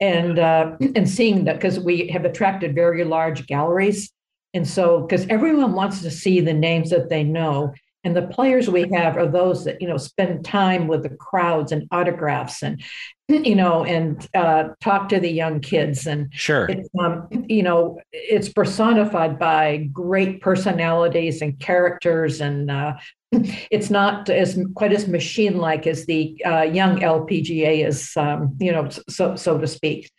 and 0.00 0.38
uh, 0.38 0.76
and 0.96 1.06
seeing 1.06 1.44
that 1.44 1.56
because 1.56 1.78
we 1.78 2.08
have 2.08 2.24
attracted 2.24 2.74
very 2.74 3.04
large 3.04 3.46
galleries 3.46 4.10
and 4.54 4.66
so 4.66 5.02
because 5.02 5.26
everyone 5.28 5.74
wants 5.74 6.00
to 6.00 6.10
see 6.10 6.40
the 6.40 6.54
names 6.54 6.88
that 6.88 7.10
they 7.10 7.22
know 7.22 7.74
and 8.04 8.16
the 8.16 8.22
players 8.22 8.70
we 8.70 8.88
have 8.92 9.16
are 9.16 9.26
those 9.26 9.64
that 9.64 9.82
you 9.82 9.88
know 9.88 9.96
spend 9.96 10.44
time 10.44 10.86
with 10.86 11.02
the 11.02 11.10
crowds 11.10 11.72
and 11.72 11.88
autographs 11.90 12.62
and 12.62 12.82
you 13.28 13.56
know 13.56 13.84
and 13.84 14.26
uh, 14.34 14.68
talk 14.80 15.08
to 15.08 15.20
the 15.20 15.30
young 15.30 15.60
kids. 15.60 16.06
And 16.06 16.32
sure. 16.32 16.66
it's, 16.68 16.88
um, 16.98 17.28
you 17.48 17.62
know 17.62 18.00
it's 18.12 18.48
personified 18.48 19.38
by 19.38 19.88
great 19.92 20.40
personalities 20.40 21.42
and 21.42 21.58
characters. 21.58 22.40
And 22.40 22.70
uh, 22.70 22.94
it's 23.32 23.90
not 23.90 24.30
as 24.30 24.58
quite 24.74 24.92
as 24.92 25.08
machine 25.08 25.58
like 25.58 25.86
as 25.86 26.06
the 26.06 26.40
uh, 26.46 26.62
young 26.62 27.00
LPGA 27.00 27.86
is 27.86 28.16
um, 28.16 28.56
you 28.60 28.72
know 28.72 28.88
so 29.08 29.34
so 29.34 29.58
to 29.58 29.66
speak 29.66 30.10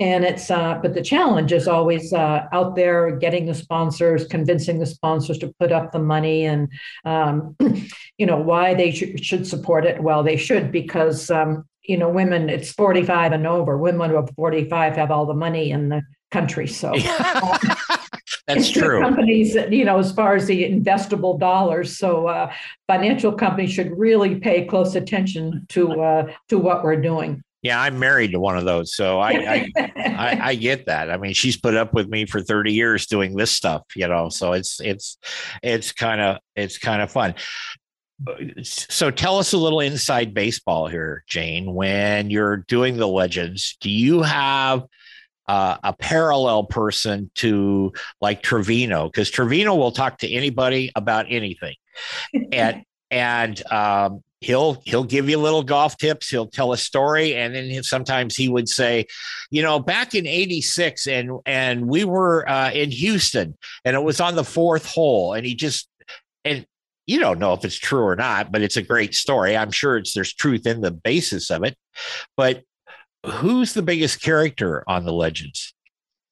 and 0.00 0.24
it's 0.24 0.50
uh, 0.50 0.78
but 0.82 0.94
the 0.94 1.02
challenge 1.02 1.52
is 1.52 1.68
always 1.68 2.12
uh, 2.12 2.46
out 2.52 2.76
there 2.76 3.16
getting 3.16 3.46
the 3.46 3.54
sponsors 3.54 4.26
convincing 4.26 4.78
the 4.78 4.86
sponsors 4.86 5.38
to 5.38 5.54
put 5.58 5.72
up 5.72 5.92
the 5.92 5.98
money 5.98 6.44
and 6.44 6.68
um, 7.04 7.56
you 8.18 8.26
know 8.26 8.36
why 8.36 8.74
they 8.74 8.90
sh- 8.90 9.20
should 9.22 9.46
support 9.46 9.84
it. 9.84 10.02
Well 10.02 10.22
they 10.22 10.36
should 10.36 10.72
because 10.72 11.30
um, 11.30 11.64
you 11.82 11.96
know 11.96 12.08
women 12.08 12.48
it's 12.48 12.72
45 12.72 13.32
and 13.32 13.46
over. 13.46 13.76
Women 13.76 14.10
who 14.10 14.16
are 14.16 14.26
45 14.36 14.96
have 14.96 15.10
all 15.10 15.26
the 15.26 15.34
money 15.34 15.70
in 15.70 15.88
the 15.88 16.02
country. 16.30 16.66
So 16.66 16.92
uh, 16.94 17.58
That's 18.46 18.70
true. 18.70 19.00
Companies, 19.00 19.54
you 19.70 19.84
know, 19.84 19.98
as 19.98 20.12
far 20.12 20.34
as 20.34 20.46
the 20.46 20.64
investable 20.64 21.38
dollars, 21.38 21.96
so 21.96 22.26
uh, 22.26 22.52
financial 22.86 23.32
companies 23.32 23.72
should 23.72 23.96
really 23.96 24.36
pay 24.36 24.66
close 24.66 24.94
attention 24.96 25.66
to 25.70 26.02
uh, 26.02 26.32
to 26.48 26.58
what 26.58 26.84
we're 26.84 27.00
doing. 27.00 27.42
Yeah, 27.64 27.80
I'm 27.80 27.98
married 27.98 28.32
to 28.32 28.40
one 28.40 28.58
of 28.58 28.66
those, 28.66 28.94
so 28.94 29.20
I 29.20 29.30
I, 29.30 29.68
I 29.74 30.38
I, 30.50 30.54
get 30.54 30.84
that. 30.84 31.10
I 31.10 31.16
mean, 31.16 31.32
she's 31.32 31.56
put 31.56 31.74
up 31.74 31.94
with 31.94 32.08
me 32.08 32.26
for 32.26 32.42
30 32.42 32.74
years 32.74 33.06
doing 33.06 33.34
this 33.34 33.50
stuff, 33.50 33.84
you 33.96 34.06
know. 34.06 34.28
So 34.28 34.52
it's 34.52 34.82
it's 34.82 35.16
it's 35.62 35.90
kind 35.90 36.20
of 36.20 36.36
it's 36.54 36.76
kind 36.76 37.00
of 37.00 37.10
fun. 37.10 37.34
So 38.62 39.10
tell 39.10 39.38
us 39.38 39.54
a 39.54 39.56
little 39.56 39.80
inside 39.80 40.34
baseball 40.34 40.88
here, 40.88 41.24
Jane. 41.26 41.72
When 41.72 42.28
you're 42.28 42.58
doing 42.68 42.98
the 42.98 43.08
legends, 43.08 43.78
do 43.80 43.88
you 43.88 44.20
have 44.20 44.82
uh, 45.48 45.78
a 45.82 45.94
parallel 45.94 46.64
person 46.64 47.30
to 47.36 47.94
like 48.20 48.42
Trevino? 48.42 49.06
Because 49.06 49.30
Trevino 49.30 49.74
will 49.74 49.90
talk 49.90 50.18
to 50.18 50.30
anybody 50.30 50.92
about 50.94 51.26
anything, 51.30 51.76
and 52.52 52.84
and 53.10 53.72
um, 53.72 54.22
he'll 54.44 54.82
he'll 54.84 55.04
give 55.04 55.28
you 55.28 55.38
little 55.38 55.62
golf 55.62 55.96
tips 55.96 56.28
he'll 56.28 56.46
tell 56.46 56.72
a 56.72 56.76
story 56.76 57.34
and 57.34 57.54
then 57.54 57.82
sometimes 57.82 58.36
he 58.36 58.48
would 58.48 58.68
say 58.68 59.06
you 59.50 59.62
know 59.62 59.78
back 59.78 60.14
in 60.14 60.26
86 60.26 61.06
and 61.06 61.30
and 61.46 61.88
we 61.88 62.04
were 62.04 62.48
uh, 62.48 62.70
in 62.70 62.90
houston 62.90 63.56
and 63.84 63.96
it 63.96 64.02
was 64.02 64.20
on 64.20 64.36
the 64.36 64.44
fourth 64.44 64.86
hole 64.86 65.32
and 65.32 65.46
he 65.46 65.54
just 65.54 65.88
and 66.44 66.66
you 67.06 67.18
don't 67.18 67.38
know 67.38 67.54
if 67.54 67.64
it's 67.64 67.78
true 67.78 68.04
or 68.04 68.16
not 68.16 68.52
but 68.52 68.62
it's 68.62 68.76
a 68.76 68.82
great 68.82 69.14
story 69.14 69.56
i'm 69.56 69.70
sure 69.70 69.96
it's 69.96 70.12
there's 70.12 70.34
truth 70.34 70.66
in 70.66 70.82
the 70.82 70.92
basis 70.92 71.50
of 71.50 71.64
it 71.64 71.76
but 72.36 72.62
who's 73.24 73.72
the 73.72 73.82
biggest 73.82 74.20
character 74.20 74.84
on 74.86 75.04
the 75.04 75.12
legends 75.12 75.74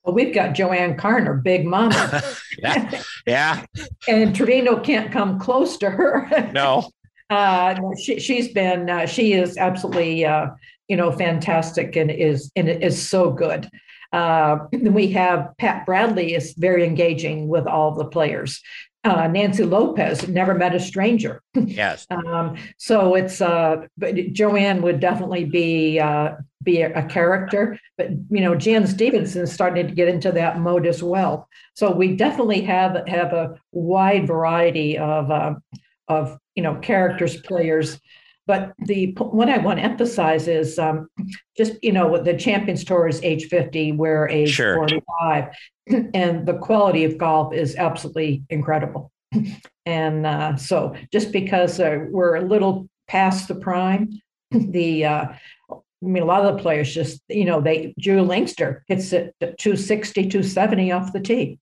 well, 0.04 0.16
we've 0.16 0.34
got 0.34 0.56
JoAnne 0.56 0.98
Carner, 0.98 1.40
Big 1.40 1.64
Mama. 1.64 2.20
yeah. 2.58 3.02
Yeah. 3.24 3.64
and 4.08 4.34
Trevino 4.34 4.80
can't 4.80 5.12
come 5.12 5.38
close 5.38 5.76
to 5.76 5.90
her. 5.90 6.50
no. 6.52 6.90
Uh, 7.32 7.94
she, 7.96 8.20
she's 8.20 8.48
been, 8.52 8.90
uh, 8.90 9.06
she 9.06 9.32
is 9.32 9.56
absolutely, 9.56 10.22
uh, 10.24 10.48
you 10.88 10.96
know, 10.98 11.10
fantastic 11.10 11.96
and 11.96 12.10
is 12.10 12.52
and 12.56 12.68
is 12.68 13.08
so 13.08 13.30
good. 13.30 13.70
Uh, 14.12 14.58
we 14.72 15.10
have 15.12 15.48
Pat 15.56 15.86
Bradley 15.86 16.34
is 16.34 16.52
very 16.58 16.84
engaging 16.84 17.48
with 17.48 17.66
all 17.66 17.94
the 17.94 18.04
players. 18.04 18.60
Uh, 19.04 19.26
Nancy 19.28 19.64
Lopez 19.64 20.28
never 20.28 20.54
met 20.54 20.74
a 20.74 20.80
stranger. 20.80 21.42
Yes. 21.54 22.06
um, 22.10 22.56
so 22.76 23.14
it's 23.14 23.40
uh, 23.40 23.86
but 23.96 24.14
JoAnne 24.14 24.82
would 24.82 25.00
definitely 25.00 25.46
be 25.46 25.98
uh, 25.98 26.34
be 26.62 26.82
a, 26.82 26.92
a, 26.94 27.02
character, 27.08 27.78
but 27.96 28.10
you 28.10 28.42
know 28.42 28.54
Jan 28.54 28.86
Stephenson 28.86 29.46
starting 29.46 29.88
to 29.88 29.94
get 29.94 30.08
into 30.08 30.32
that 30.32 30.60
mode 30.60 30.86
as 30.86 31.02
well. 31.02 31.48
So 31.74 31.90
we 31.90 32.14
definitely 32.14 32.60
have 32.62 33.08
have 33.08 33.32
a 33.32 33.58
wide 33.72 34.26
variety 34.26 34.98
of 34.98 35.30
uh, 35.30 35.54
of 36.08 36.38
you 36.54 36.62
know 36.62 36.76
characters, 36.76 37.40
players. 37.42 38.00
But 38.46 38.72
the 38.86 39.12
what 39.18 39.48
I 39.48 39.58
want 39.58 39.78
to 39.78 39.84
emphasize 39.84 40.48
is 40.48 40.78
um, 40.78 41.08
just 41.56 41.74
you 41.82 41.92
know 41.92 42.22
the 42.22 42.36
Champions 42.36 42.84
Tour 42.84 43.08
is 43.08 43.22
age 43.22 43.46
fifty, 43.46 43.92
we're 43.92 44.28
age 44.28 44.50
sure. 44.50 44.74
forty 44.74 45.00
five, 45.20 45.54
and 46.14 46.46
the 46.46 46.58
quality 46.58 47.04
of 47.04 47.18
golf 47.18 47.54
is 47.54 47.76
absolutely 47.76 48.42
incredible. 48.50 49.10
And 49.86 50.26
uh, 50.26 50.56
so 50.56 50.94
just 51.12 51.32
because 51.32 51.80
uh, 51.80 52.04
we're 52.10 52.36
a 52.36 52.42
little 52.42 52.88
past 53.08 53.48
the 53.48 53.54
prime, 53.54 54.20
the 54.50 55.04
uh, 55.04 55.24
I 56.02 56.08
mean, 56.08 56.22
a 56.22 56.26
lot 56.26 56.44
of 56.44 56.56
the 56.56 56.62
players 56.62 56.92
just, 56.92 57.22
you 57.28 57.44
know, 57.44 57.60
they, 57.60 57.94
Juli 57.98 58.38
Inkster 58.38 58.84
hits 58.88 59.12
it 59.12 59.34
260, 59.40 60.22
270 60.22 60.92
off 60.92 61.12
the 61.12 61.20
tee 61.20 61.58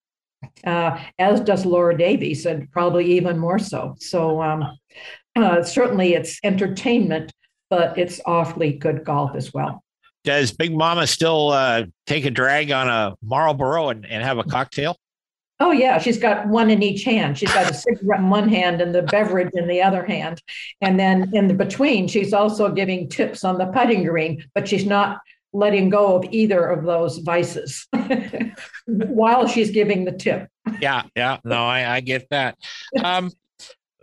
uh, 0.65 0.99
as 1.19 1.41
does 1.41 1.65
Laura 1.65 1.97
Davies, 1.97 2.47
and 2.47 2.71
probably 2.71 3.17
even 3.17 3.39
more 3.39 3.59
so. 3.59 3.95
So 3.99 4.43
um, 4.43 4.65
uh, 5.37 5.63
certainly 5.63 6.15
it's 6.15 6.39
entertainment, 6.45 7.33
but 7.69 7.99
it's 7.99 8.21
awfully 8.27 8.73
good 8.73 9.05
golf 9.05 9.35
as 9.35 9.53
well. 9.53 9.83
Does 10.25 10.53
Big 10.53 10.77
Mama 10.77 11.07
still 11.07 11.51
uh, 11.51 11.85
take 12.07 12.27
a 12.27 12.31
drag 12.31 12.71
on 12.71 12.89
a 12.89 13.15
Marlboro 13.23 13.89
and, 13.89 14.05
and 14.05 14.23
have 14.23 14.39
a 14.39 14.45
cocktail? 14.45 14.97
Oh 15.63 15.73
yeah, 15.73 15.99
she's 15.99 16.19
got 16.19 16.49
one 16.49 16.71
in 16.71 16.83
each 16.83 17.05
hand. 17.05 17.37
She's 17.37 17.53
got 17.53 17.71
a 17.71 17.75
cigarette 17.75 18.21
in 18.21 18.31
one 18.31 18.49
hand 18.49 18.81
and 18.81 18.95
the 18.95 19.03
beverage 19.03 19.51
in 19.53 19.69
the 19.69 19.83
other 19.83 20.05
hand, 20.05 20.43
and 20.81 20.99
then 20.99 21.31
in 21.35 21.49
the 21.49 21.55
between, 21.55 22.09
she's 22.09 22.33
also 22.33 22.73
giving 22.73 23.09
tips 23.09 23.45
on 23.45 23.59
the 23.59 23.67
putting 23.67 24.05
green. 24.05 24.43
But 24.55 24.67
she's 24.67 24.87
not 24.87 25.21
letting 25.53 25.89
go 25.89 26.17
of 26.17 26.25
either 26.31 26.65
of 26.67 26.85
those 26.85 27.19
vices 27.19 27.87
while 28.87 29.47
she's 29.47 29.71
giving 29.71 30.05
the 30.05 30.13
tip. 30.13 30.49
Yeah, 30.81 31.03
yeah. 31.17 31.39
No, 31.45 31.65
I, 31.67 31.97
I 31.97 32.01
get 32.01 32.29
that. 32.31 32.57
Um, 33.03 33.31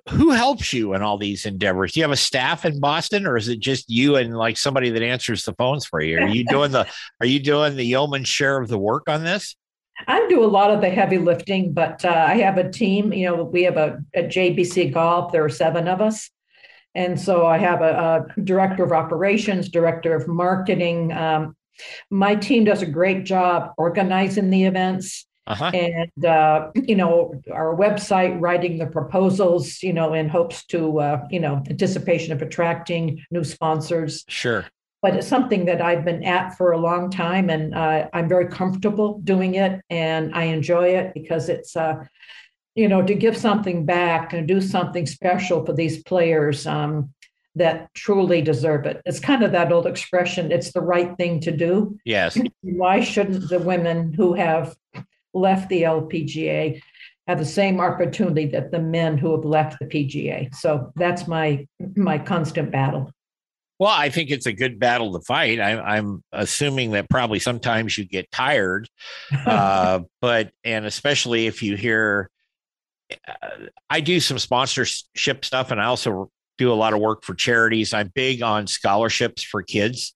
who 0.10 0.32
helps 0.32 0.72
you 0.72 0.94
in 0.94 1.02
all 1.02 1.18
these 1.18 1.46
endeavors? 1.46 1.92
Do 1.92 2.00
you 2.00 2.04
have 2.04 2.12
a 2.12 2.18
staff 2.18 2.66
in 2.66 2.80
Boston, 2.80 3.26
or 3.26 3.36
is 3.36 3.50
it 3.50 3.60
just 3.60 3.90
you 3.90 4.16
and 4.16 4.38
like 4.38 4.58
somebody 4.58 4.90
that 4.90 5.02
answers 5.02 5.44
the 5.44 5.54
phones 5.54 5.86
for 5.86 6.02
you? 6.02 6.20
Are 6.20 6.28
you 6.28 6.46
doing 6.46 6.72
the 6.72 6.88
Are 7.20 7.28
you 7.28 7.40
doing 7.40 7.76
the 7.76 7.84
yeoman 7.84 8.24
share 8.24 8.60
of 8.60 8.70
the 8.70 8.78
work 8.78 9.10
on 9.10 9.24
this? 9.24 9.56
I 10.08 10.26
do 10.30 10.44
a 10.44 10.46
lot 10.46 10.72
of 10.72 10.82
the 10.82 10.90
heavy 10.90 11.18
lifting, 11.18 11.74
but 11.74 12.06
uh, 12.06 12.26
I 12.28 12.36
have 12.36 12.58
a 12.58 12.70
team. 12.70 13.12
You 13.12 13.28
know, 13.28 13.44
we 13.44 13.64
have 13.64 13.78
a 13.78 14.00
at 14.14 14.28
JBC 14.28 14.94
Golf. 14.94 15.32
There 15.32 15.44
are 15.44 15.50
seven 15.50 15.88
of 15.88 16.02
us, 16.02 16.30
and 16.98 17.20
so 17.20 17.46
I 17.46 17.60
have 17.60 17.82
a, 17.82 18.26
a 18.38 18.42
director 18.42 18.84
of 18.84 18.92
operations, 18.92 19.70
director 19.70 20.16
of 20.16 20.28
marketing. 20.28 21.14
Um, 21.14 21.56
my 22.10 22.34
team 22.36 22.64
does 22.64 22.82
a 22.82 22.88
great 22.88 23.24
job 23.24 23.72
organizing 23.78 24.50
the 24.50 24.66
events. 24.66 25.26
Uh-huh. 25.46 25.72
And 25.74 26.26
uh, 26.26 26.72
you 26.76 26.96
know 26.96 27.42
our 27.54 27.74
website, 27.74 28.42
writing 28.42 28.80
the 28.80 28.88
proposals, 28.88 29.82
you 29.82 29.94
know, 29.94 30.14
in 30.14 30.28
hopes 30.28 30.66
to 30.66 31.00
uh, 31.00 31.26
you 31.30 31.40
know 31.40 31.64
anticipation 31.70 32.34
of 32.34 32.42
attracting 32.42 33.24
new 33.32 33.46
sponsors. 33.46 34.26
Sure. 34.28 34.66
But 35.02 35.16
it's 35.16 35.28
something 35.28 35.66
that 35.66 35.80
I've 35.80 36.04
been 36.04 36.24
at 36.24 36.58
for 36.58 36.72
a 36.72 36.78
long 36.78 37.12
time, 37.12 37.50
and 37.50 37.74
uh, 37.74 38.10
I'm 38.12 38.28
very 38.28 38.48
comfortable 38.48 39.20
doing 39.20 39.56
it, 39.56 39.80
and 39.90 40.36
I 40.36 40.46
enjoy 40.46 40.88
it 40.98 41.14
because 41.14 41.48
it's 41.48 41.78
uh, 41.78 42.04
you 42.78 42.88
know 42.88 43.02
to 43.02 43.14
give 43.14 43.36
something 43.36 43.86
back 43.86 44.34
and 44.34 44.48
do 44.48 44.62
something 44.62 45.06
special 45.06 45.66
for 45.66 45.74
these 45.74 46.02
players. 46.04 46.66
Um, 46.66 47.14
that 47.56 47.92
truly 47.96 48.40
deserve 48.40 48.86
it. 48.86 49.02
It's 49.04 49.20
kind 49.20 49.42
of 49.42 49.52
that 49.52 49.72
old 49.72 49.88
expression, 49.88 50.52
it's 50.52 50.74
the 50.74 50.82
right 50.82 51.18
thing 51.18 51.40
to 51.40 51.50
do. 51.50 51.98
Yes. 52.06 52.38
Why 52.62 53.00
shouldn't 53.00 53.50
the 53.50 53.58
women 53.58 54.14
who 54.14 54.36
have 54.36 54.76
left 55.34 55.68
the 55.70 55.82
LPGA 55.82 56.80
have 57.28 57.40
the 57.40 57.46
same 57.46 57.80
opportunity 57.80 58.46
that 58.48 58.72
the 58.72 58.80
men 58.80 59.18
who 59.18 59.36
have 59.36 59.46
left 59.46 59.80
the 59.80 59.86
PGA. 59.86 60.54
So 60.56 60.92
that's 60.96 61.28
my 61.28 61.68
my 61.96 62.18
constant 62.18 62.72
battle. 62.72 63.12
Well, 63.80 63.94
I 63.94 64.10
think 64.10 64.32
it's 64.32 64.48
a 64.48 64.54
good 64.54 64.80
battle 64.80 65.14
to 65.14 65.20
fight. 65.20 65.60
I, 65.60 65.98
am 65.98 66.24
assuming 66.32 66.92
that 66.92 67.12
probably 67.12 67.38
sometimes 67.38 67.96
you 67.96 68.06
get 68.06 68.32
tired, 68.32 68.90
uh, 69.46 70.00
but 70.20 70.52
and 70.64 70.86
especially 70.86 71.46
if 71.46 71.62
you 71.62 71.76
hear, 71.76 72.32
I 73.90 74.02
do 74.02 74.20
some 74.20 74.40
sponsorship 74.40 75.46
stuff, 75.46 75.72
and 75.72 75.82
I 75.82 75.86
also 75.86 76.30
do 76.58 76.72
a 76.72 76.76
lot 76.76 76.94
of 76.94 77.00
work 77.00 77.24
for 77.24 77.36
charities. 77.36 77.94
I'm 77.94 78.12
big 78.14 78.42
on 78.42 78.68
scholarships 78.68 79.44
for 79.44 79.64
kids, 79.64 80.14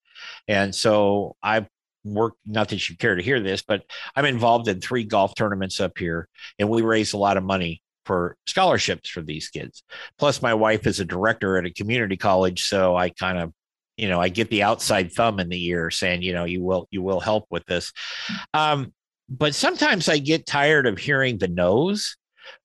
and 0.48 0.74
so 0.74 1.36
I 1.42 1.68
work 2.04 2.34
not 2.46 2.70
that 2.70 2.90
you 2.90 2.98
care 2.98 3.16
to 3.16 3.22
hear 3.22 3.40
this 3.40 3.62
but 3.62 3.84
i'm 4.16 4.26
involved 4.26 4.68
in 4.68 4.82
three 4.82 5.04
golf 5.04 5.36
tournaments 5.36 5.80
up 5.80 5.98
here 5.98 6.28
and 6.58 6.70
we 6.70 6.82
raise 6.82 7.14
a 7.14 7.18
lot 7.18 7.38
of 7.38 7.44
money 7.44 7.82
for 8.06 8.36
scholarships 8.48 9.10
for 9.10 9.22
these 9.22 9.50
kids 9.50 9.84
plus 10.18 10.42
my 10.42 10.54
wife 10.54 10.88
is 10.88 11.00
a 11.00 11.06
director 11.06 11.58
at 11.58 11.66
a 11.66 11.74
community 11.74 12.18
college 12.18 12.64
so 12.64 12.96
i 12.96 13.10
kind 13.10 13.38
of 13.38 13.54
you 13.98 14.08
know 14.08 14.20
i 14.20 14.30
get 14.30 14.50
the 14.50 14.64
outside 14.64 15.12
thumb 15.12 15.40
in 15.40 15.50
the 15.50 15.66
ear 15.66 15.92
saying 15.92 16.22
you 16.22 16.34
know 16.34 16.46
you 16.46 16.64
will 16.64 16.88
you 16.90 17.04
will 17.04 17.20
help 17.20 17.46
with 17.52 17.66
this 17.66 17.94
um, 18.54 18.92
but 19.30 19.54
sometimes 19.54 20.10
i 20.10 20.18
get 20.18 20.48
tired 20.48 20.88
of 20.88 20.98
hearing 20.98 21.38
the 21.38 21.48
no's 21.48 22.18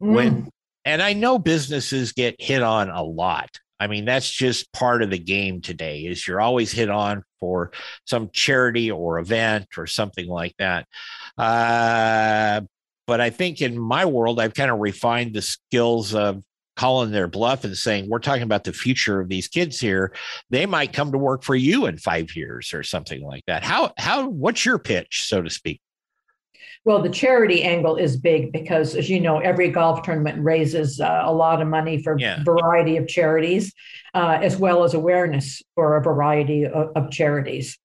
mm. 0.02 0.14
when 0.14 0.48
and 0.84 1.02
i 1.02 1.12
know 1.12 1.38
businesses 1.38 2.12
get 2.12 2.36
hit 2.40 2.62
on 2.62 2.90
a 2.90 3.02
lot 3.02 3.50
I 3.78 3.88
mean, 3.88 4.04
that's 4.04 4.30
just 4.30 4.72
part 4.72 5.02
of 5.02 5.10
the 5.10 5.18
game 5.18 5.60
today 5.60 6.00
is 6.00 6.26
you're 6.26 6.40
always 6.40 6.72
hit 6.72 6.88
on 6.88 7.22
for 7.40 7.72
some 8.06 8.30
charity 8.32 8.90
or 8.90 9.18
event 9.18 9.66
or 9.76 9.86
something 9.86 10.26
like 10.26 10.54
that. 10.58 10.86
Uh, 11.36 12.62
but 13.06 13.20
I 13.20 13.30
think 13.30 13.60
in 13.60 13.78
my 13.78 14.04
world, 14.06 14.40
I've 14.40 14.54
kind 14.54 14.70
of 14.70 14.78
refined 14.78 15.34
the 15.34 15.42
skills 15.42 16.14
of 16.14 16.42
calling 16.76 17.10
their 17.10 17.28
bluff 17.28 17.64
and 17.64 17.76
saying, 17.76 18.08
we're 18.08 18.18
talking 18.18 18.42
about 18.42 18.64
the 18.64 18.72
future 18.72 19.20
of 19.20 19.28
these 19.28 19.48
kids 19.48 19.78
here. 19.80 20.12
They 20.50 20.66
might 20.66 20.92
come 20.92 21.12
to 21.12 21.18
work 21.18 21.42
for 21.42 21.54
you 21.54 21.86
in 21.86 21.98
five 21.98 22.34
years 22.34 22.72
or 22.74 22.82
something 22.82 23.22
like 23.22 23.44
that. 23.46 23.62
How, 23.62 23.92
how, 23.98 24.28
what's 24.28 24.64
your 24.64 24.78
pitch, 24.78 25.24
so 25.26 25.42
to 25.42 25.50
speak? 25.50 25.80
Well, 26.86 27.02
the 27.02 27.10
charity 27.10 27.64
angle 27.64 27.96
is 27.96 28.16
big 28.16 28.52
because, 28.52 28.94
as 28.94 29.10
you 29.10 29.18
know, 29.18 29.40
every 29.40 29.70
golf 29.70 30.04
tournament 30.04 30.42
raises 30.44 31.00
uh, 31.00 31.22
a 31.24 31.32
lot 31.32 31.60
of 31.60 31.66
money 31.66 32.00
for 32.00 32.16
yeah. 32.16 32.40
a 32.40 32.44
variety 32.44 32.96
of 32.96 33.08
charities, 33.08 33.72
uh, 34.14 34.38
as 34.40 34.56
well 34.56 34.84
as 34.84 34.94
awareness 34.94 35.60
for 35.74 35.96
a 35.96 36.02
variety 36.02 36.64
of, 36.64 36.92
of 36.94 37.10
charities. 37.10 37.76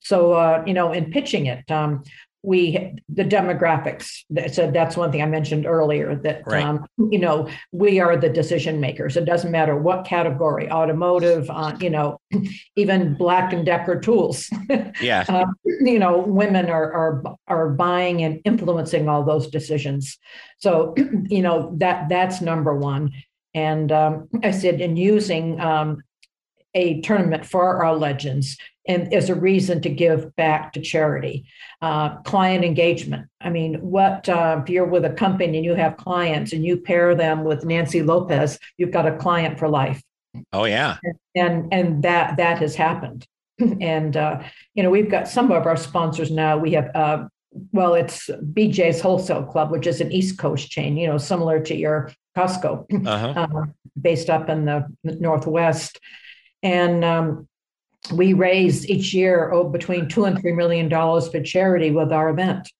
So, 0.00 0.32
uh, 0.32 0.64
you 0.66 0.74
know, 0.74 0.92
in 0.92 1.12
pitching 1.12 1.46
it, 1.46 1.70
um, 1.70 2.02
we 2.42 2.94
the 3.08 3.24
demographics 3.24 4.24
so 4.52 4.70
that's 4.70 4.96
one 4.96 5.12
thing 5.12 5.22
i 5.22 5.26
mentioned 5.26 5.66
earlier 5.66 6.16
that 6.16 6.42
right. 6.46 6.64
um, 6.64 6.84
you 7.10 7.18
know 7.18 7.48
we 7.72 8.00
are 8.00 8.16
the 8.16 8.28
decision 8.28 8.80
makers. 8.80 9.16
It 9.16 9.24
doesn't 9.24 9.50
matter 9.50 9.76
what 9.76 10.04
category 10.04 10.70
automotive 10.70 11.48
uh, 11.50 11.76
you 11.80 11.90
know 11.90 12.20
even 12.76 13.14
black 13.14 13.52
and 13.52 13.64
decker 13.64 14.00
tools. 14.00 14.50
Yeah. 15.00 15.24
Uh, 15.28 15.46
you 15.64 15.98
know 15.98 16.18
women 16.18 16.68
are 16.68 16.92
are 16.92 17.22
are 17.48 17.70
buying 17.70 18.22
and 18.22 18.40
influencing 18.44 19.08
all 19.08 19.24
those 19.24 19.48
decisions. 19.48 20.18
So 20.58 20.94
you 21.28 21.42
know 21.42 21.74
that 21.78 22.08
that's 22.08 22.40
number 22.40 22.76
one. 22.76 23.12
And 23.54 23.92
um, 23.92 24.28
i 24.42 24.50
said 24.50 24.80
in 24.80 24.96
using 24.96 25.60
um, 25.60 26.02
a 26.74 27.00
tournament 27.02 27.44
for 27.44 27.84
our 27.84 27.96
legends 27.96 28.56
and 28.86 29.12
as 29.14 29.30
a 29.30 29.34
reason 29.34 29.80
to 29.82 29.88
give 29.88 30.34
back 30.36 30.72
to 30.72 30.80
charity. 30.80 31.44
Uh, 31.80 32.16
client 32.22 32.64
engagement. 32.64 33.26
I 33.40 33.50
mean, 33.50 33.74
what 33.80 34.28
uh, 34.28 34.60
if 34.62 34.70
you're 34.70 34.86
with 34.86 35.04
a 35.04 35.10
company 35.10 35.56
and 35.56 35.64
you 35.64 35.74
have 35.74 35.96
clients 35.96 36.52
and 36.52 36.64
you 36.64 36.76
pair 36.76 37.14
them 37.14 37.44
with 37.44 37.64
Nancy 37.64 38.02
Lopez, 38.02 38.58
you've 38.76 38.90
got 38.90 39.06
a 39.06 39.16
client 39.16 39.58
for 39.58 39.68
life. 39.68 40.02
Oh 40.52 40.64
yeah, 40.64 40.96
and 41.34 41.72
and 41.72 42.02
that 42.02 42.36
that 42.38 42.58
has 42.58 42.74
happened. 42.74 43.26
and 43.80 44.16
uh, 44.16 44.42
you 44.74 44.82
know, 44.82 44.90
we've 44.90 45.10
got 45.10 45.28
some 45.28 45.50
of 45.52 45.66
our 45.66 45.76
sponsors 45.76 46.30
now. 46.30 46.58
We 46.58 46.72
have. 46.72 46.90
Uh, 46.94 47.28
well, 47.72 47.92
it's 47.92 48.28
BJ's 48.28 49.02
Wholesale 49.02 49.42
Club, 49.42 49.70
which 49.70 49.86
is 49.86 50.00
an 50.00 50.10
East 50.10 50.38
Coast 50.38 50.70
chain, 50.70 50.96
you 50.96 51.06
know, 51.06 51.18
similar 51.18 51.60
to 51.60 51.74
your 51.74 52.10
Costco, 52.34 52.86
uh-huh. 53.06 53.34
Uh, 53.36 53.64
based 54.00 54.30
up 54.30 54.48
in 54.48 54.64
the 54.64 54.86
Northwest. 55.04 56.00
And 56.62 57.04
um, 57.04 57.48
we 58.12 58.32
raise 58.32 58.88
each 58.88 59.14
year 59.14 59.50
oh, 59.52 59.68
between 59.68 60.08
two 60.08 60.24
and 60.24 60.40
three 60.40 60.52
million 60.52 60.88
dollars 60.88 61.28
for 61.28 61.40
charity 61.40 61.90
with 61.90 62.12
our 62.12 62.30
event. 62.30 62.70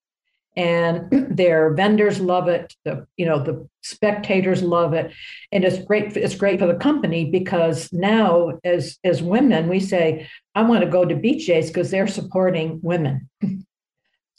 And 0.57 1.09
their 1.37 1.73
vendors 1.75 2.21
love 2.21 2.49
it 2.49 2.75
the 2.85 3.07
you 3.17 3.27
know 3.27 3.43
the 3.43 3.69
spectators 3.83 4.63
love 4.63 4.93
it. 4.93 5.13
And 5.51 5.65
it's 5.65 5.85
great 5.85 6.17
it's 6.17 6.35
great 6.35 6.59
for 6.59 6.67
the 6.67 6.75
company 6.75 7.31
because 7.31 7.93
now 7.93 8.59
as 8.65 8.99
as 9.05 9.23
women 9.23 9.69
we 9.69 9.81
say 9.81 10.29
i 10.55 10.63
want 10.63 10.83
to 10.85 10.91
go 10.91 11.05
to 11.05 11.15
BJ's 11.15 11.69
because 11.69 11.91
they're 11.91 12.07
supporting 12.07 12.81
women. 12.83 13.29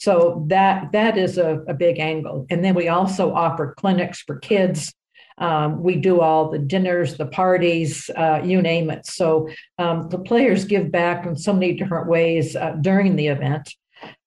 So 0.04 0.44
that 0.48 0.92
that 0.92 1.16
is 1.16 1.38
a, 1.38 1.62
a 1.66 1.72
big 1.72 1.98
angle. 1.98 2.44
And 2.50 2.62
then 2.62 2.74
we 2.74 2.88
also 2.88 3.32
offer 3.32 3.74
clinics 3.78 4.20
for 4.20 4.38
kids 4.38 4.92
um, 5.38 5.82
we 5.82 5.96
do 5.96 6.20
all 6.20 6.50
the 6.50 6.58
dinners, 6.58 7.16
the 7.16 7.26
parties, 7.26 8.10
uh, 8.16 8.40
you 8.44 8.62
name 8.62 8.90
it. 8.90 9.06
So 9.06 9.48
um, 9.78 10.08
the 10.08 10.18
players 10.18 10.64
give 10.64 10.90
back 10.90 11.26
in 11.26 11.36
so 11.36 11.52
many 11.52 11.74
different 11.74 12.08
ways 12.08 12.54
uh, 12.54 12.76
during 12.80 13.16
the 13.16 13.28
event. 13.28 13.74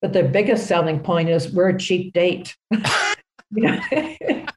But 0.02 0.14
the 0.14 0.24
biggest 0.24 0.68
selling 0.68 1.00
point 1.00 1.30
is 1.30 1.52
we're 1.52 1.70
a 1.70 1.80
cheap 1.80 2.14
date. 2.14 2.56
and 2.72 4.54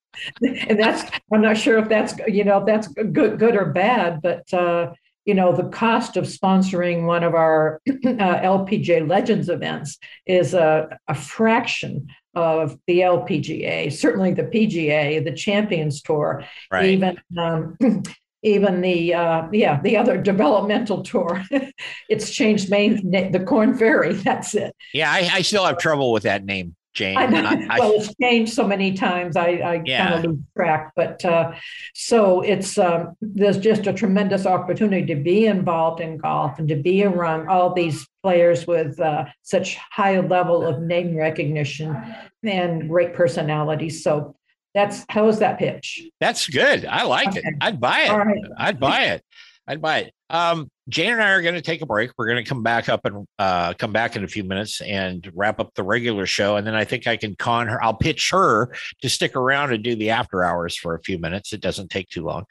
that's 0.79 1.11
I'm 1.33 1.43
not 1.43 1.57
sure 1.57 1.79
if 1.79 1.89
that's 1.89 2.15
you 2.27 2.45
know 2.45 2.59
if 2.59 2.67
that's 2.67 2.89
good 2.89 3.39
good 3.39 3.57
or 3.57 3.67
bad, 3.67 4.21
but 4.23 4.53
uh, 4.53 4.93
you 5.25 5.35
know 5.35 5.55
the 5.55 5.69
cost 5.69 6.17
of 6.17 6.25
sponsoring 6.25 7.07
one 7.07 7.23
of 7.23 7.35
our 7.35 7.81
uh, 7.89 7.93
LPGA 7.95 9.09
Legends 9.09 9.49
events 9.49 9.99
is 10.27 10.55
a, 10.55 10.99
a 11.09 11.15
fraction 11.15 12.09
of 12.35 12.79
the 12.87 13.01
LPGA, 13.01 13.93
certainly 13.93 14.33
the 14.33 14.45
PGA, 14.45 15.25
the 15.25 15.33
Champions 15.33 16.03
Tour, 16.03 16.45
right. 16.71 16.87
even 16.87 17.17
um, 17.39 17.77
even 18.43 18.81
the 18.81 19.15
uh, 19.15 19.49
yeah 19.53 19.81
the 19.83 19.97
other 19.97 20.17
developmental 20.17 21.03
tour. 21.03 21.43
it's 22.09 22.31
changed 22.31 22.71
main 22.71 23.11
the 23.11 23.45
Corn 23.47 23.77
Ferry. 23.77 24.13
That's 24.25 24.55
it. 24.55 24.75
Yeah, 24.95 25.11
I, 25.11 25.29
I 25.33 25.43
still 25.43 25.65
have 25.65 25.79
trouble 25.79 26.13
with 26.13 26.23
that 26.25 26.45
name. 26.45 26.77
Jane. 26.93 27.17
I 27.17 27.67
I, 27.71 27.79
well, 27.79 27.93
it's 27.93 28.15
changed 28.21 28.53
so 28.53 28.67
many 28.67 28.93
times. 28.93 29.37
I, 29.37 29.49
I 29.49 29.83
yeah. 29.85 30.09
kind 30.09 30.25
of 30.25 30.31
lose 30.31 30.41
track. 30.57 30.93
But 30.97 31.25
uh, 31.25 31.53
so 31.95 32.41
it's 32.41 32.79
um, 32.79 33.15
there's 33.21 33.59
just 33.59 33.87
a 33.87 33.93
tremendous 33.93 34.45
opportunity 34.45 35.07
to 35.15 35.21
be 35.21 35.47
involved 35.47 36.01
in 36.01 36.19
golf 36.19 36.59
and 36.59 36.69
to 36.69 36.77
be 36.77 37.05
around 37.05 37.49
all 37.49 37.73
these 37.73 38.07
players 38.23 38.67
with 38.67 38.99
uh, 39.01 39.27
such 39.43 39.77
high 39.77 40.19
level 40.21 40.67
of 40.67 40.83
name 40.83 41.17
recognition 41.17 41.97
and 42.43 42.89
great 42.89 43.15
personalities. 43.15 44.03
So 44.03 44.35
that's 44.75 45.05
how 45.09 45.29
is 45.29 45.39
that 45.39 45.59
pitch? 45.59 46.03
That's 46.21 46.49
good. 46.49 46.87
I 46.87 47.05
like 47.05 47.29
okay. 47.29 47.41
it. 47.41 47.55
I'd 47.61 47.81
buy 47.81 48.03
it. 48.03 48.13
Right. 48.13 48.45
I'd 48.57 48.81
buy 48.81 49.05
it. 49.05 49.23
I'd 49.67 49.81
buy 49.81 49.99
it. 50.01 50.15
Um, 50.29 50.69
Jane 50.91 51.13
and 51.13 51.23
I 51.23 51.31
are 51.31 51.43
going 51.43 51.55
to 51.55 51.63
take 51.63 51.83
a 51.83 51.87
break. 51.87 52.11
We're 52.19 52.27
going 52.27 52.43
to 52.43 52.49
come 52.49 52.63
back 52.63 52.89
up 52.89 53.05
and 53.05 53.27
uh, 53.39 53.75
come 53.75 53.93
back 53.93 54.17
in 54.17 54.25
a 54.25 54.29
few 54.29 54.45
minutes 54.45 54.81
and 54.81 55.31
wrap 55.35 55.61
up 55.61 55.75
the 55.75 55.85
regular 55.85 56.27
show. 56.27 56.57
And 56.57 56.67
then 56.67 56.75
I 56.75 56.85
think 56.85 57.07
I 57.07 57.17
can 57.17 57.37
con 57.37 57.69
her. 57.69 57.83
I'll 57.83 57.95
pitch 57.95 58.31
her 58.33 58.75
to 59.01 59.09
stick 59.09 59.37
around 59.37 59.73
and 59.73 59.85
do 59.85 59.95
the 59.95 60.11
after 60.11 60.45
hours 60.45 60.77
for 60.77 60.95
a 60.95 61.03
few 61.03 61.19
minutes. 61.19 61.53
It 61.53 61.61
doesn't 61.61 61.91
take 61.91 62.09
too 62.09 62.25
long. 62.25 62.45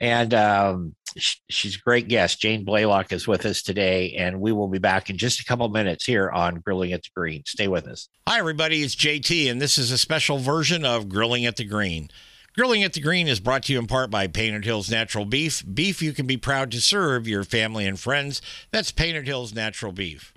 And 0.00 0.34
um, 0.34 0.94
she's 1.16 1.76
a 1.76 1.80
great 1.80 2.08
guest. 2.08 2.40
Jane 2.40 2.64
Blalock 2.64 3.12
is 3.12 3.28
with 3.28 3.46
us 3.46 3.62
today, 3.62 4.14
and 4.14 4.40
we 4.40 4.52
will 4.52 4.68
be 4.68 4.78
back 4.78 5.08
in 5.08 5.16
just 5.16 5.40
a 5.40 5.44
couple 5.44 5.68
minutes 5.68 6.04
here 6.04 6.30
on 6.30 6.56
Grilling 6.56 6.92
at 6.92 7.02
the 7.02 7.10
Green. 7.14 7.42
Stay 7.46 7.68
with 7.68 7.86
us. 7.86 8.08
Hi, 8.28 8.38
everybody. 8.38 8.82
It's 8.82 8.96
JT, 8.96 9.50
and 9.50 9.60
this 9.60 9.78
is 9.78 9.92
a 9.92 9.98
special 9.98 10.38
version 10.38 10.84
of 10.84 11.08
Grilling 11.08 11.46
at 11.46 11.56
the 11.56 11.64
Green. 11.64 12.08
Grilling 12.56 12.84
at 12.84 12.92
the 12.92 13.00
Green 13.00 13.26
is 13.26 13.40
brought 13.40 13.64
to 13.64 13.72
you 13.72 13.80
in 13.80 13.88
part 13.88 14.10
by 14.12 14.28
Painted 14.28 14.64
Hills 14.64 14.88
Natural 14.88 15.24
Beef. 15.24 15.64
Beef 15.74 16.00
you 16.00 16.12
can 16.12 16.24
be 16.24 16.36
proud 16.36 16.70
to 16.70 16.80
serve 16.80 17.26
your 17.26 17.42
family 17.42 17.84
and 17.84 17.98
friends. 17.98 18.40
That's 18.70 18.92
Painted 18.92 19.26
Hills 19.26 19.52
Natural 19.52 19.90
Beef. 19.90 20.32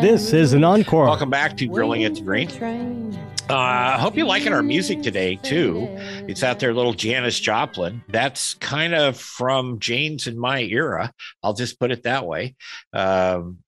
This 0.00 0.32
is 0.32 0.54
an 0.54 0.64
encore. 0.64 1.04
Welcome 1.04 1.28
back 1.28 1.54
to 1.58 1.66
Grilling 1.66 2.04
at 2.04 2.14
the 2.14 2.22
Green. 2.22 2.48
Uh, 3.50 3.56
I 3.58 3.98
hope 3.98 4.16
you're 4.16 4.24
liking 4.24 4.54
our 4.54 4.62
music 4.62 5.02
today, 5.02 5.36
too. 5.36 5.86
It's 6.28 6.42
out 6.42 6.60
there, 6.60 6.72
little 6.72 6.94
Janis 6.94 7.38
Joplin. 7.38 8.02
That's 8.08 8.54
kind 8.54 8.94
of 8.94 9.18
from 9.18 9.80
Jane's 9.80 10.26
and 10.26 10.38
my 10.38 10.62
era. 10.62 11.12
I'll 11.42 11.52
just 11.52 11.78
put 11.78 11.90
it 11.90 12.04
that 12.04 12.24
way. 12.24 12.54
Um, 12.94 13.58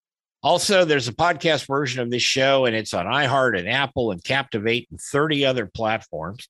also, 0.43 0.85
there's 0.85 1.09
a 1.09 1.13
podcast 1.13 1.67
version 1.67 2.03
of 2.03 2.11
this 2.11 2.23
show, 2.23 2.67
and 2.67 2.75
it's 2.75 2.95
on 2.95 3.07
iHeart 3.07 3.59
and 3.59 3.69
Apple 3.69 4.11
and 4.11 4.23
Captivate 4.23 4.89
and 4.91 5.01
30 5.01 5.47
other 5.47 5.67
platforms. 5.67 6.49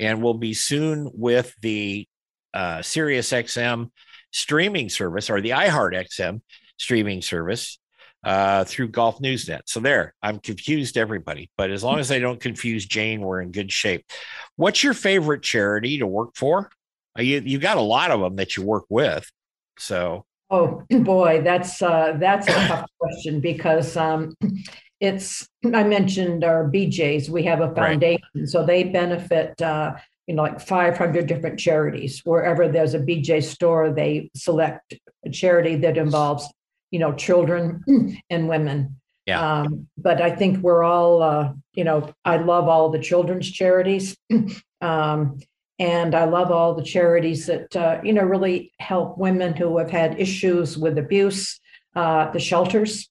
And 0.00 0.22
we'll 0.22 0.34
be 0.34 0.54
soon 0.54 1.10
with 1.14 1.54
the 1.60 2.06
uh, 2.52 2.82
Sirius 2.82 3.30
XM 3.30 3.90
streaming 4.32 4.88
service 4.88 5.30
or 5.30 5.40
the 5.40 5.50
iHeart 5.50 5.94
XM 5.94 6.40
streaming 6.78 7.22
service 7.22 7.78
uh, 8.24 8.64
through 8.64 8.88
Golf 8.88 9.20
Newsnet. 9.20 9.62
So 9.66 9.80
there, 9.80 10.14
I'm 10.22 10.40
confused 10.40 10.96
everybody, 10.96 11.50
but 11.56 11.70
as 11.70 11.84
long 11.84 11.98
as 11.98 12.10
I 12.10 12.18
don't 12.18 12.40
confuse 12.40 12.86
Jane, 12.86 13.20
we're 13.20 13.40
in 13.40 13.52
good 13.52 13.72
shape. 13.72 14.04
What's 14.56 14.82
your 14.82 14.94
favorite 14.94 15.42
charity 15.42 15.98
to 15.98 16.06
work 16.06 16.30
for? 16.34 16.70
Uh, 17.16 17.22
you 17.22 17.40
you 17.44 17.58
got 17.58 17.76
a 17.76 17.82
lot 17.82 18.10
of 18.10 18.20
them 18.20 18.36
that 18.36 18.56
you 18.56 18.64
work 18.64 18.84
with, 18.88 19.30
so 19.78 20.24
Oh 20.50 20.82
boy, 20.90 21.42
that's 21.42 21.80
uh, 21.82 22.16
that's 22.18 22.48
a 22.48 22.52
tough 22.52 22.90
question 22.98 23.40
because 23.40 23.96
um, 23.96 24.34
it's. 25.00 25.48
I 25.64 25.82
mentioned 25.84 26.44
our 26.44 26.64
BJ's. 26.64 27.30
We 27.30 27.42
have 27.44 27.60
a 27.60 27.74
foundation, 27.74 28.22
right. 28.34 28.48
so 28.48 28.64
they 28.64 28.84
benefit. 28.84 29.60
Uh, 29.60 29.94
you 30.26 30.34
know, 30.34 30.42
like 30.42 30.60
500 30.60 31.26
different 31.26 31.58
charities. 31.58 32.20
Wherever 32.22 32.68
there's 32.68 32.92
a 32.92 32.98
BJ 32.98 33.42
store, 33.42 33.90
they 33.90 34.30
select 34.36 34.92
a 35.24 35.30
charity 35.30 35.76
that 35.76 35.96
involves, 35.96 36.46
you 36.90 36.98
know, 36.98 37.14
children 37.14 37.82
and 38.30 38.46
women. 38.46 38.96
Yeah. 39.26 39.60
Um, 39.60 39.88
but 39.96 40.20
I 40.20 40.30
think 40.36 40.58
we're 40.62 40.84
all, 40.84 41.22
uh, 41.22 41.54
you 41.72 41.84
know, 41.84 42.12
I 42.26 42.36
love 42.36 42.68
all 42.68 42.90
the 42.90 42.98
children's 42.98 43.50
charities. 43.50 44.18
um, 44.82 45.38
and 45.78 46.14
I 46.14 46.24
love 46.24 46.50
all 46.50 46.74
the 46.74 46.82
charities 46.82 47.46
that, 47.46 47.74
uh, 47.76 48.00
you 48.02 48.12
know, 48.12 48.22
really 48.22 48.72
help 48.78 49.16
women 49.16 49.54
who 49.54 49.78
have 49.78 49.90
had 49.90 50.20
issues 50.20 50.76
with 50.76 50.98
abuse, 50.98 51.60
uh, 51.94 52.30
the 52.30 52.40
shelters. 52.40 53.08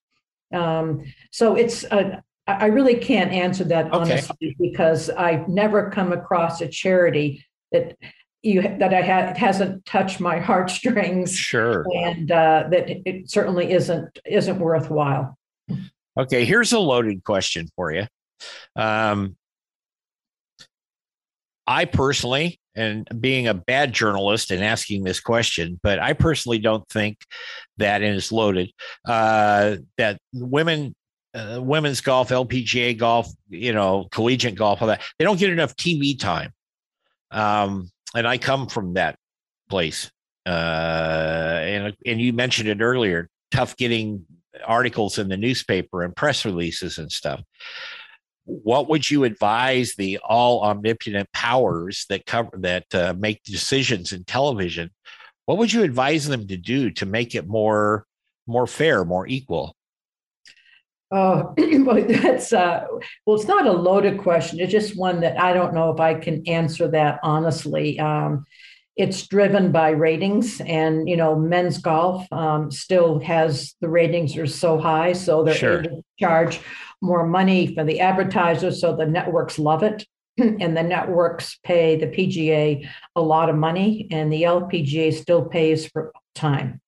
Um, 0.54 1.04
so 1.32 1.56
it's, 1.56 1.84
a, 1.86 2.22
I 2.48 2.68
really 2.68 2.96
can't 2.96 3.32
answer 3.32 3.66
that 3.66 3.88
okay. 3.88 3.96
honestly 3.96 4.56
because 4.60 5.10
I've 5.10 5.50
never 5.50 5.90
come 5.90 6.14
across 6.14 6.62
a 6.62 6.68
charity 6.68 7.46
that 7.72 7.98
you 8.42 8.62
that 8.62 8.94
I 8.94 9.02
had 9.02 9.38
hasn't 9.38 9.86
touched 9.86 10.20
my 10.20 10.40
heartstrings. 10.50 11.36
Sure, 11.36 11.86
and 11.94 12.32
uh, 12.32 12.68
that 12.72 12.90
it 12.90 13.30
certainly 13.30 13.72
isn't 13.74 14.20
isn't 14.26 14.60
worthwhile. 14.60 15.38
Okay, 16.18 16.46
here's 16.46 16.72
a 16.72 16.80
loaded 16.80 17.24
question 17.24 17.68
for 17.76 17.92
you. 17.92 18.08
Um, 18.76 19.36
I 21.68 21.86
personally, 21.86 22.60
and 22.76 23.08
being 23.20 23.48
a 23.48 23.54
bad 23.54 23.92
journalist 23.92 24.52
and 24.52 24.64
asking 24.64 25.04
this 25.04 25.20
question, 25.20 25.80
but 25.84 26.00
I 26.00 26.14
personally 26.14 26.60
don't 26.60 26.88
think 26.90 27.18
that, 27.78 28.02
and 28.02 28.16
it's 28.16 28.32
loaded, 28.32 28.72
uh, 29.06 29.78
that 29.98 30.20
women, 30.34 30.96
uh, 31.34 31.60
women's 31.62 32.02
golf, 32.02 32.30
LPGA 32.30 32.98
golf, 32.98 33.30
you 33.50 33.74
know, 33.74 34.08
collegiate 34.12 34.56
golf, 34.56 34.82
all 34.82 34.88
that, 34.88 35.02
they 35.20 35.26
don't 35.26 35.40
get 35.40 35.52
enough 35.52 35.76
TV 35.76 36.18
time. 36.18 36.54
Um, 37.32 37.92
and 38.16 38.28
I 38.28 38.38
come 38.38 38.68
from 38.68 38.94
that 38.94 39.18
place. 39.70 40.10
Uh, 40.46 41.60
and, 41.62 41.96
and 42.06 42.22
you 42.22 42.32
mentioned 42.32 42.70
it 42.70 42.82
earlier, 42.82 43.28
tough 43.52 43.76
getting 43.76 44.26
articles 44.66 45.18
in 45.18 45.28
the 45.28 45.38
newspaper 45.38 46.04
and 46.04 46.16
press 46.16 46.46
releases 46.46 46.98
and 46.98 47.12
stuff 47.12 47.42
what 48.48 48.90
would 48.90 49.10
you 49.10 49.26
advise 49.26 49.94
the 49.96 50.18
all 50.24 50.64
omnipotent 50.64 51.30
powers 51.34 52.06
that 52.10 52.26
cover 52.26 52.52
that 52.58 52.86
uh, 52.96 53.14
make 53.18 53.44
decisions 53.44 54.14
in 54.14 54.24
television 54.24 54.90
what 55.46 55.58
would 55.58 55.72
you 55.72 55.84
advise 55.84 56.28
them 56.28 56.48
to 56.48 56.58
do 56.58 56.90
to 56.90 57.06
make 57.06 57.36
it 57.36 57.48
more 57.48 58.06
more 58.48 58.68
fair 58.68 59.04
more 59.04 59.28
equal 59.28 59.76
Oh, 61.10 61.54
well, 61.58 62.04
that's 62.06 62.52
uh, 62.52 62.86
well, 63.26 63.38
it's 63.38 63.48
not 63.48 63.66
a 63.66 63.72
loaded 63.72 64.18
question. 64.18 64.60
It's 64.60 64.72
just 64.72 64.98
one 64.98 65.22
that 65.22 65.40
I 65.40 65.54
don't 65.54 65.74
know 65.74 65.92
if 65.92 66.00
I 66.00 66.16
can 66.16 66.46
answer 66.48 66.90
that 66.90 67.20
honestly. 67.24 67.98
Um, 68.00 68.46
it's 68.98 69.28
driven 69.28 69.72
by 69.72 69.92
ratings, 69.92 70.60
and 70.60 71.08
you 71.08 71.16
know, 71.16 71.36
men's 71.36 71.78
golf 71.78 72.26
um, 72.34 72.72
still 72.72 73.20
has 73.20 73.76
the 73.80 73.88
ratings 73.88 74.36
are 74.38 74.48
so 74.48 74.80
high, 74.80 75.14
so 75.14 75.44
they're 75.44 75.54
sure. 75.54 75.80
able 75.80 75.98
to 75.98 76.04
charge 76.20 76.60
more 77.02 77.26
money 77.26 77.74
for 77.74 77.84
the 77.84 78.00
advertisers, 78.00 78.82
so 78.82 78.96
the 78.96 79.06
networks 79.06 79.60
love 79.60 79.84
it. 79.84 80.06
and 80.38 80.78
the 80.78 80.84
networks 80.84 81.58
pay 81.64 81.96
the 81.96 82.08
PGA 82.08 82.88
a 83.16 83.22
lot 83.22 83.50
of 83.50 83.56
money, 83.56 84.08
and 84.12 84.32
the 84.32 84.44
LPGA 84.44 85.14
still 85.14 85.46
pays 85.46 85.88
for 85.88 86.14
time. 86.36 86.80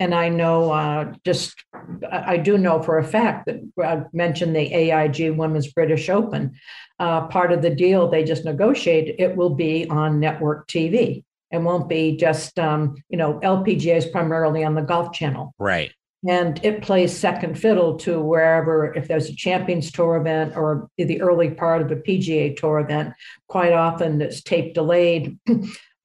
And 0.00 0.14
I 0.14 0.30
know 0.30 0.72
uh, 0.72 1.12
just, 1.26 1.62
I 2.10 2.38
do 2.38 2.56
know 2.56 2.82
for 2.82 2.96
a 2.96 3.04
fact 3.04 3.44
that 3.44 3.60
I 3.78 4.04
mentioned 4.14 4.56
the 4.56 4.72
AIG 4.72 5.36
Women's 5.36 5.70
British 5.70 6.08
Open. 6.08 6.54
Uh, 6.98 7.26
part 7.26 7.52
of 7.52 7.60
the 7.60 7.68
deal 7.68 8.08
they 8.08 8.24
just 8.24 8.46
negotiated, 8.46 9.16
it 9.18 9.36
will 9.36 9.54
be 9.54 9.86
on 9.90 10.18
network 10.18 10.66
TV. 10.68 11.22
It 11.50 11.58
won't 11.58 11.88
be 11.88 12.16
just, 12.16 12.58
um, 12.58 12.94
you 13.10 13.18
know, 13.18 13.40
LPGA 13.40 13.96
is 13.96 14.06
primarily 14.06 14.64
on 14.64 14.74
the 14.74 14.82
Golf 14.82 15.12
Channel. 15.12 15.54
Right 15.58 15.92
and 16.28 16.62
it 16.62 16.82
plays 16.82 17.16
second 17.16 17.58
fiddle 17.58 17.96
to 17.96 18.20
wherever 18.20 18.92
if 18.94 19.08
there's 19.08 19.28
a 19.28 19.34
champions 19.34 19.90
tour 19.90 20.16
event 20.16 20.54
or 20.56 20.88
the 20.98 21.20
early 21.22 21.50
part 21.50 21.80
of 21.80 21.90
a 21.90 21.96
pga 21.96 22.54
tour 22.56 22.78
event 22.78 23.14
quite 23.48 23.72
often 23.72 24.20
it's 24.20 24.42
tape 24.42 24.74
delayed 24.74 25.38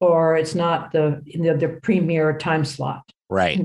or 0.00 0.36
it's 0.36 0.54
not 0.54 0.92
the 0.92 1.22
the, 1.24 1.54
the 1.54 1.80
premier 1.82 2.36
time 2.36 2.64
slot. 2.64 3.02
Right. 3.28 3.60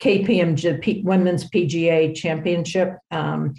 Kpmg 0.00 0.80
P, 0.80 1.02
women's 1.04 1.50
pga 1.50 2.14
championship 2.14 2.96
um, 3.10 3.54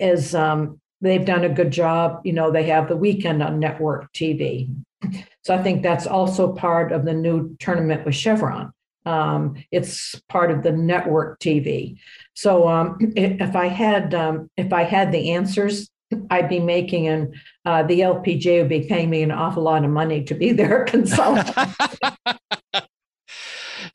is 0.00 0.34
um, 0.34 0.80
they've 1.00 1.24
done 1.24 1.44
a 1.44 1.48
good 1.48 1.70
job. 1.70 2.22
You 2.24 2.32
know 2.32 2.50
they 2.50 2.64
have 2.64 2.88
the 2.88 2.96
weekend 2.96 3.42
on 3.42 3.60
network 3.60 4.12
tv 4.12 4.74
so 5.42 5.54
i 5.54 5.62
think 5.62 5.82
that's 5.82 6.06
also 6.06 6.52
part 6.52 6.92
of 6.92 7.04
the 7.04 7.14
new 7.14 7.56
tournament 7.58 8.04
with 8.04 8.14
chevron 8.14 8.72
um, 9.08 9.54
it's 9.70 10.14
part 10.28 10.50
of 10.50 10.62
the 10.62 10.72
network 10.72 11.40
TV. 11.40 11.98
So 12.34 12.68
um, 12.68 12.98
if 13.00 13.56
I 13.56 13.66
had 13.66 14.14
um, 14.14 14.50
if 14.56 14.72
I 14.72 14.82
had 14.82 15.12
the 15.12 15.32
answers, 15.32 15.88
I'd 16.30 16.48
be 16.48 16.60
making 16.60 17.08
and 17.08 17.34
uh, 17.64 17.82
the 17.84 18.00
LPGA 18.00 18.60
would 18.60 18.68
be 18.68 18.86
paying 18.86 19.08
me 19.08 19.22
an 19.22 19.30
awful 19.30 19.62
lot 19.62 19.84
of 19.84 19.90
money 19.90 20.24
to 20.24 20.34
be 20.34 20.52
their 20.52 20.84
consultant. 20.92 21.56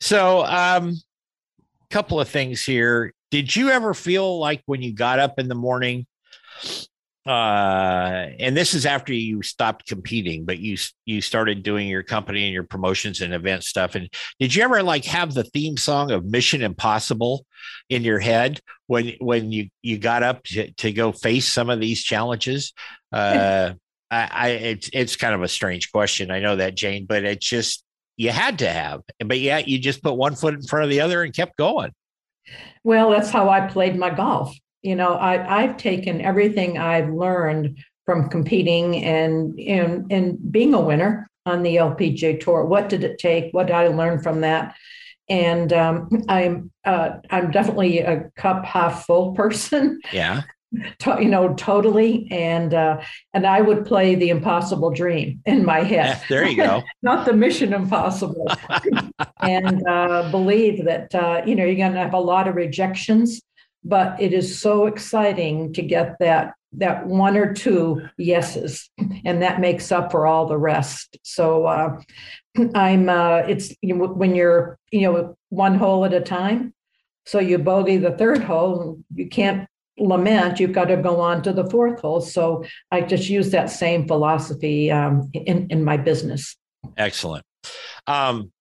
so, 0.00 0.40
a 0.40 0.78
um, 0.78 0.94
couple 1.90 2.20
of 2.20 2.28
things 2.28 2.64
here. 2.64 3.12
Did 3.30 3.54
you 3.54 3.70
ever 3.70 3.94
feel 3.94 4.38
like 4.38 4.62
when 4.66 4.82
you 4.82 4.92
got 4.92 5.20
up 5.20 5.38
in 5.38 5.48
the 5.48 5.54
morning 5.54 6.06
uh 7.26 8.28
and 8.38 8.54
this 8.54 8.74
is 8.74 8.84
after 8.84 9.14
you 9.14 9.42
stopped 9.42 9.86
competing 9.86 10.44
but 10.44 10.58
you 10.58 10.76
you 11.06 11.22
started 11.22 11.62
doing 11.62 11.88
your 11.88 12.02
company 12.02 12.44
and 12.44 12.52
your 12.52 12.64
promotions 12.64 13.20
and 13.22 13.32
event 13.32 13.64
stuff. 13.64 13.94
And 13.94 14.10
did 14.38 14.54
you 14.54 14.62
ever 14.62 14.82
like 14.82 15.06
have 15.06 15.32
the 15.32 15.44
theme 15.44 15.78
song 15.78 16.10
of 16.10 16.24
mission 16.24 16.62
impossible 16.62 17.46
in 17.88 18.02
your 18.02 18.18
head 18.18 18.60
when 18.88 19.14
when 19.20 19.52
you 19.52 19.68
you 19.80 19.96
got 19.96 20.22
up 20.22 20.44
to, 20.44 20.70
to 20.72 20.92
go 20.92 21.12
face 21.12 21.48
some 21.48 21.70
of 21.70 21.80
these 21.80 22.02
challenges? 22.02 22.72
Uh 23.12 23.74
I, 24.10 24.28
I 24.32 24.48
it's 24.48 24.90
it's 24.92 25.16
kind 25.16 25.34
of 25.34 25.42
a 25.42 25.48
strange 25.48 25.92
question 25.92 26.32
i 26.32 26.40
know 26.40 26.56
that 26.56 26.74
jane 26.74 27.06
but 27.06 27.24
it's 27.24 27.46
just 27.46 27.84
you 28.16 28.30
had 28.30 28.58
to 28.60 28.68
have. 28.68 29.02
But 29.24 29.38
yeah 29.40 29.58
you 29.58 29.78
just 29.78 30.02
put 30.02 30.14
one 30.14 30.34
foot 30.34 30.54
in 30.54 30.62
front 30.62 30.84
of 30.84 30.90
the 30.90 31.00
other 31.00 31.22
and 31.22 31.34
kept 31.34 31.56
going. 31.56 31.92
Well 32.82 33.10
that's 33.10 33.30
how 33.30 33.48
i 33.48 33.66
played 33.66 33.96
my 33.96 34.10
golf 34.10 34.56
you 34.84 34.94
know 34.94 35.14
I, 35.14 35.62
i've 35.62 35.76
taken 35.76 36.20
everything 36.20 36.78
i've 36.78 37.10
learned 37.10 37.78
from 38.06 38.28
competing 38.28 39.02
and 39.02 39.58
and 39.58 40.12
and 40.12 40.52
being 40.52 40.74
a 40.74 40.80
winner 40.80 41.28
on 41.46 41.62
the 41.62 41.76
LPGA 41.76 42.40
tour. 42.40 42.64
What 42.64 42.88
did 42.88 43.04
it 43.04 43.18
take? 43.18 43.52
What 43.52 43.66
did 43.66 43.76
I 43.76 43.88
learn 43.88 44.22
from 44.22 44.40
that? 44.40 44.74
And 45.28 45.72
um, 45.72 46.08
I'm 46.28 46.70
uh, 46.84 47.18
I'm 47.30 47.50
definitely 47.50 48.00
a 48.00 48.30
cup 48.36 48.64
half 48.64 49.06
full 49.06 49.34
person. 49.34 50.00
Yeah. 50.12 50.42
To, 50.98 51.18
you 51.20 51.28
know, 51.28 51.54
totally, 51.54 52.26
and 52.32 52.74
uh, 52.74 53.00
and 53.32 53.46
I 53.46 53.60
would 53.60 53.86
play 53.86 54.16
the 54.16 54.30
impossible 54.30 54.90
dream 54.90 55.40
in 55.46 55.64
my 55.64 55.84
head. 55.84 56.06
Yeah, 56.06 56.20
there 56.28 56.48
you 56.48 56.56
go. 56.56 56.82
Not 57.02 57.26
the 57.26 57.32
Mission 57.32 57.72
Impossible, 57.72 58.48
and 59.40 59.86
uh, 59.86 60.32
believe 60.32 60.84
that 60.84 61.14
uh, 61.14 61.42
you 61.46 61.54
know 61.54 61.64
you're 61.64 61.76
going 61.76 61.92
to 61.92 62.00
have 62.00 62.12
a 62.12 62.18
lot 62.18 62.48
of 62.48 62.56
rejections, 62.56 63.40
but 63.84 64.20
it 64.20 64.32
is 64.32 64.58
so 64.58 64.86
exciting 64.86 65.72
to 65.74 65.82
get 65.82 66.16
that 66.20 66.54
that 66.76 67.06
one 67.06 67.36
or 67.36 67.52
two 67.54 68.02
yeses, 68.18 68.90
and 69.24 69.42
that 69.42 69.60
makes 69.60 69.92
up 69.92 70.10
for 70.10 70.26
all 70.26 70.46
the 70.46 70.58
rest. 70.58 71.18
So 71.22 71.66
uh, 71.66 72.00
I'm 72.74 73.08
uh, 73.08 73.42
it's 73.46 73.74
you 73.82 73.94
know, 73.94 74.06
when 74.06 74.34
you're 74.34 74.78
you 74.90 75.02
know 75.02 75.36
one 75.50 75.76
hole 75.76 76.04
at 76.04 76.14
a 76.14 76.20
time. 76.20 76.74
So 77.26 77.38
you 77.38 77.56
bogey 77.56 77.96
the 77.96 78.10
third 78.10 78.44
hole, 78.44 78.98
you 79.14 79.28
can't 79.28 79.66
lament. 79.96 80.60
You've 80.60 80.72
got 80.72 80.86
to 80.86 80.96
go 80.96 81.20
on 81.20 81.42
to 81.44 81.54
the 81.54 81.64
fourth 81.70 82.00
hole. 82.00 82.20
So 82.20 82.64
I 82.90 83.00
just 83.00 83.30
use 83.30 83.50
that 83.52 83.70
same 83.70 84.06
philosophy 84.06 84.90
um, 84.90 85.30
in 85.32 85.68
in 85.70 85.84
my 85.84 85.96
business. 85.96 86.56
Excellent. 86.96 87.44
Um, 88.06 88.52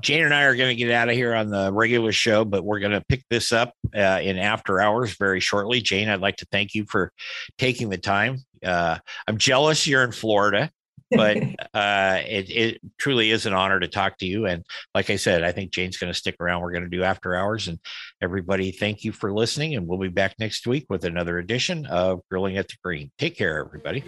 Jane 0.00 0.24
and 0.24 0.34
I 0.34 0.42
are 0.44 0.56
going 0.56 0.76
to 0.76 0.82
get 0.82 0.90
out 0.90 1.08
of 1.08 1.14
here 1.14 1.34
on 1.34 1.50
the 1.50 1.72
regular 1.72 2.12
show, 2.12 2.44
but 2.44 2.64
we're 2.64 2.80
going 2.80 2.92
to 2.92 3.04
pick 3.08 3.24
this 3.30 3.52
up 3.52 3.74
uh, 3.94 4.20
in 4.22 4.38
after 4.38 4.80
hours 4.80 5.16
very 5.16 5.40
shortly. 5.40 5.80
Jane, 5.80 6.08
I'd 6.08 6.20
like 6.20 6.36
to 6.36 6.46
thank 6.50 6.74
you 6.74 6.84
for 6.88 7.12
taking 7.58 7.90
the 7.90 7.98
time. 7.98 8.38
Uh, 8.64 8.98
I'm 9.28 9.38
jealous 9.38 9.86
you're 9.86 10.02
in 10.02 10.10
Florida, 10.10 10.70
but 11.10 11.36
uh, 11.74 12.18
it, 12.26 12.50
it, 12.50 12.80
truly 12.98 13.30
is 13.30 13.46
an 13.46 13.54
honor 13.54 13.78
to 13.78 13.86
talk 13.86 14.18
to 14.18 14.26
you. 14.26 14.46
And 14.46 14.64
like 14.94 15.10
I 15.10 15.16
said, 15.16 15.44
I 15.44 15.52
think 15.52 15.70
Jane's 15.70 15.96
going 15.96 16.12
to 16.12 16.18
stick 16.18 16.36
around. 16.40 16.62
We're 16.62 16.72
going 16.72 16.90
to 16.90 16.96
do 16.96 17.04
after 17.04 17.36
hours. 17.36 17.68
And 17.68 17.78
everybody, 18.20 18.72
thank 18.72 19.04
you 19.04 19.12
for 19.12 19.32
listening. 19.32 19.76
And 19.76 19.86
we'll 19.86 19.98
be 19.98 20.08
back 20.08 20.34
next 20.40 20.66
week 20.66 20.86
with 20.90 21.04
another 21.04 21.38
edition 21.38 21.86
of 21.86 22.20
Grilling 22.28 22.56
at 22.56 22.66
the 22.66 22.74
Green. 22.82 23.12
Take 23.18 23.36
care, 23.36 23.64
everybody. 23.64 24.02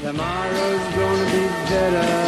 Tomorrow's 0.00 0.94
gonna 0.94 1.24
be 1.26 1.46
better 1.68 1.90
than 1.90 2.06
today. 2.06 2.19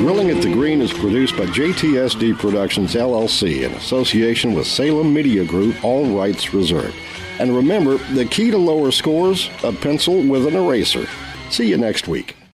Grilling 0.00 0.30
at 0.30 0.42
the 0.42 0.52
Green 0.52 0.82
is 0.82 0.92
produced 0.92 1.36
by 1.36 1.46
JTSD 1.46 2.38
Productions 2.38 2.94
LLC 2.94 3.62
in 3.62 3.72
association 3.72 4.52
with 4.54 4.66
Salem 4.66 5.12
Media 5.14 5.44
Group, 5.44 5.82
all 5.82 6.06
rights 6.16 6.52
reserved. 6.52 6.94
And 7.38 7.56
remember, 7.56 7.96
the 8.14 8.26
key 8.26 8.50
to 8.50 8.58
lower 8.58 8.90
scores, 8.90 9.50
a 9.62 9.72
pencil 9.72 10.22
with 10.22 10.46
an 10.46 10.54
eraser. 10.54 11.06
See 11.50 11.68
you 11.68 11.78
next 11.78 12.06
week. 12.06 12.36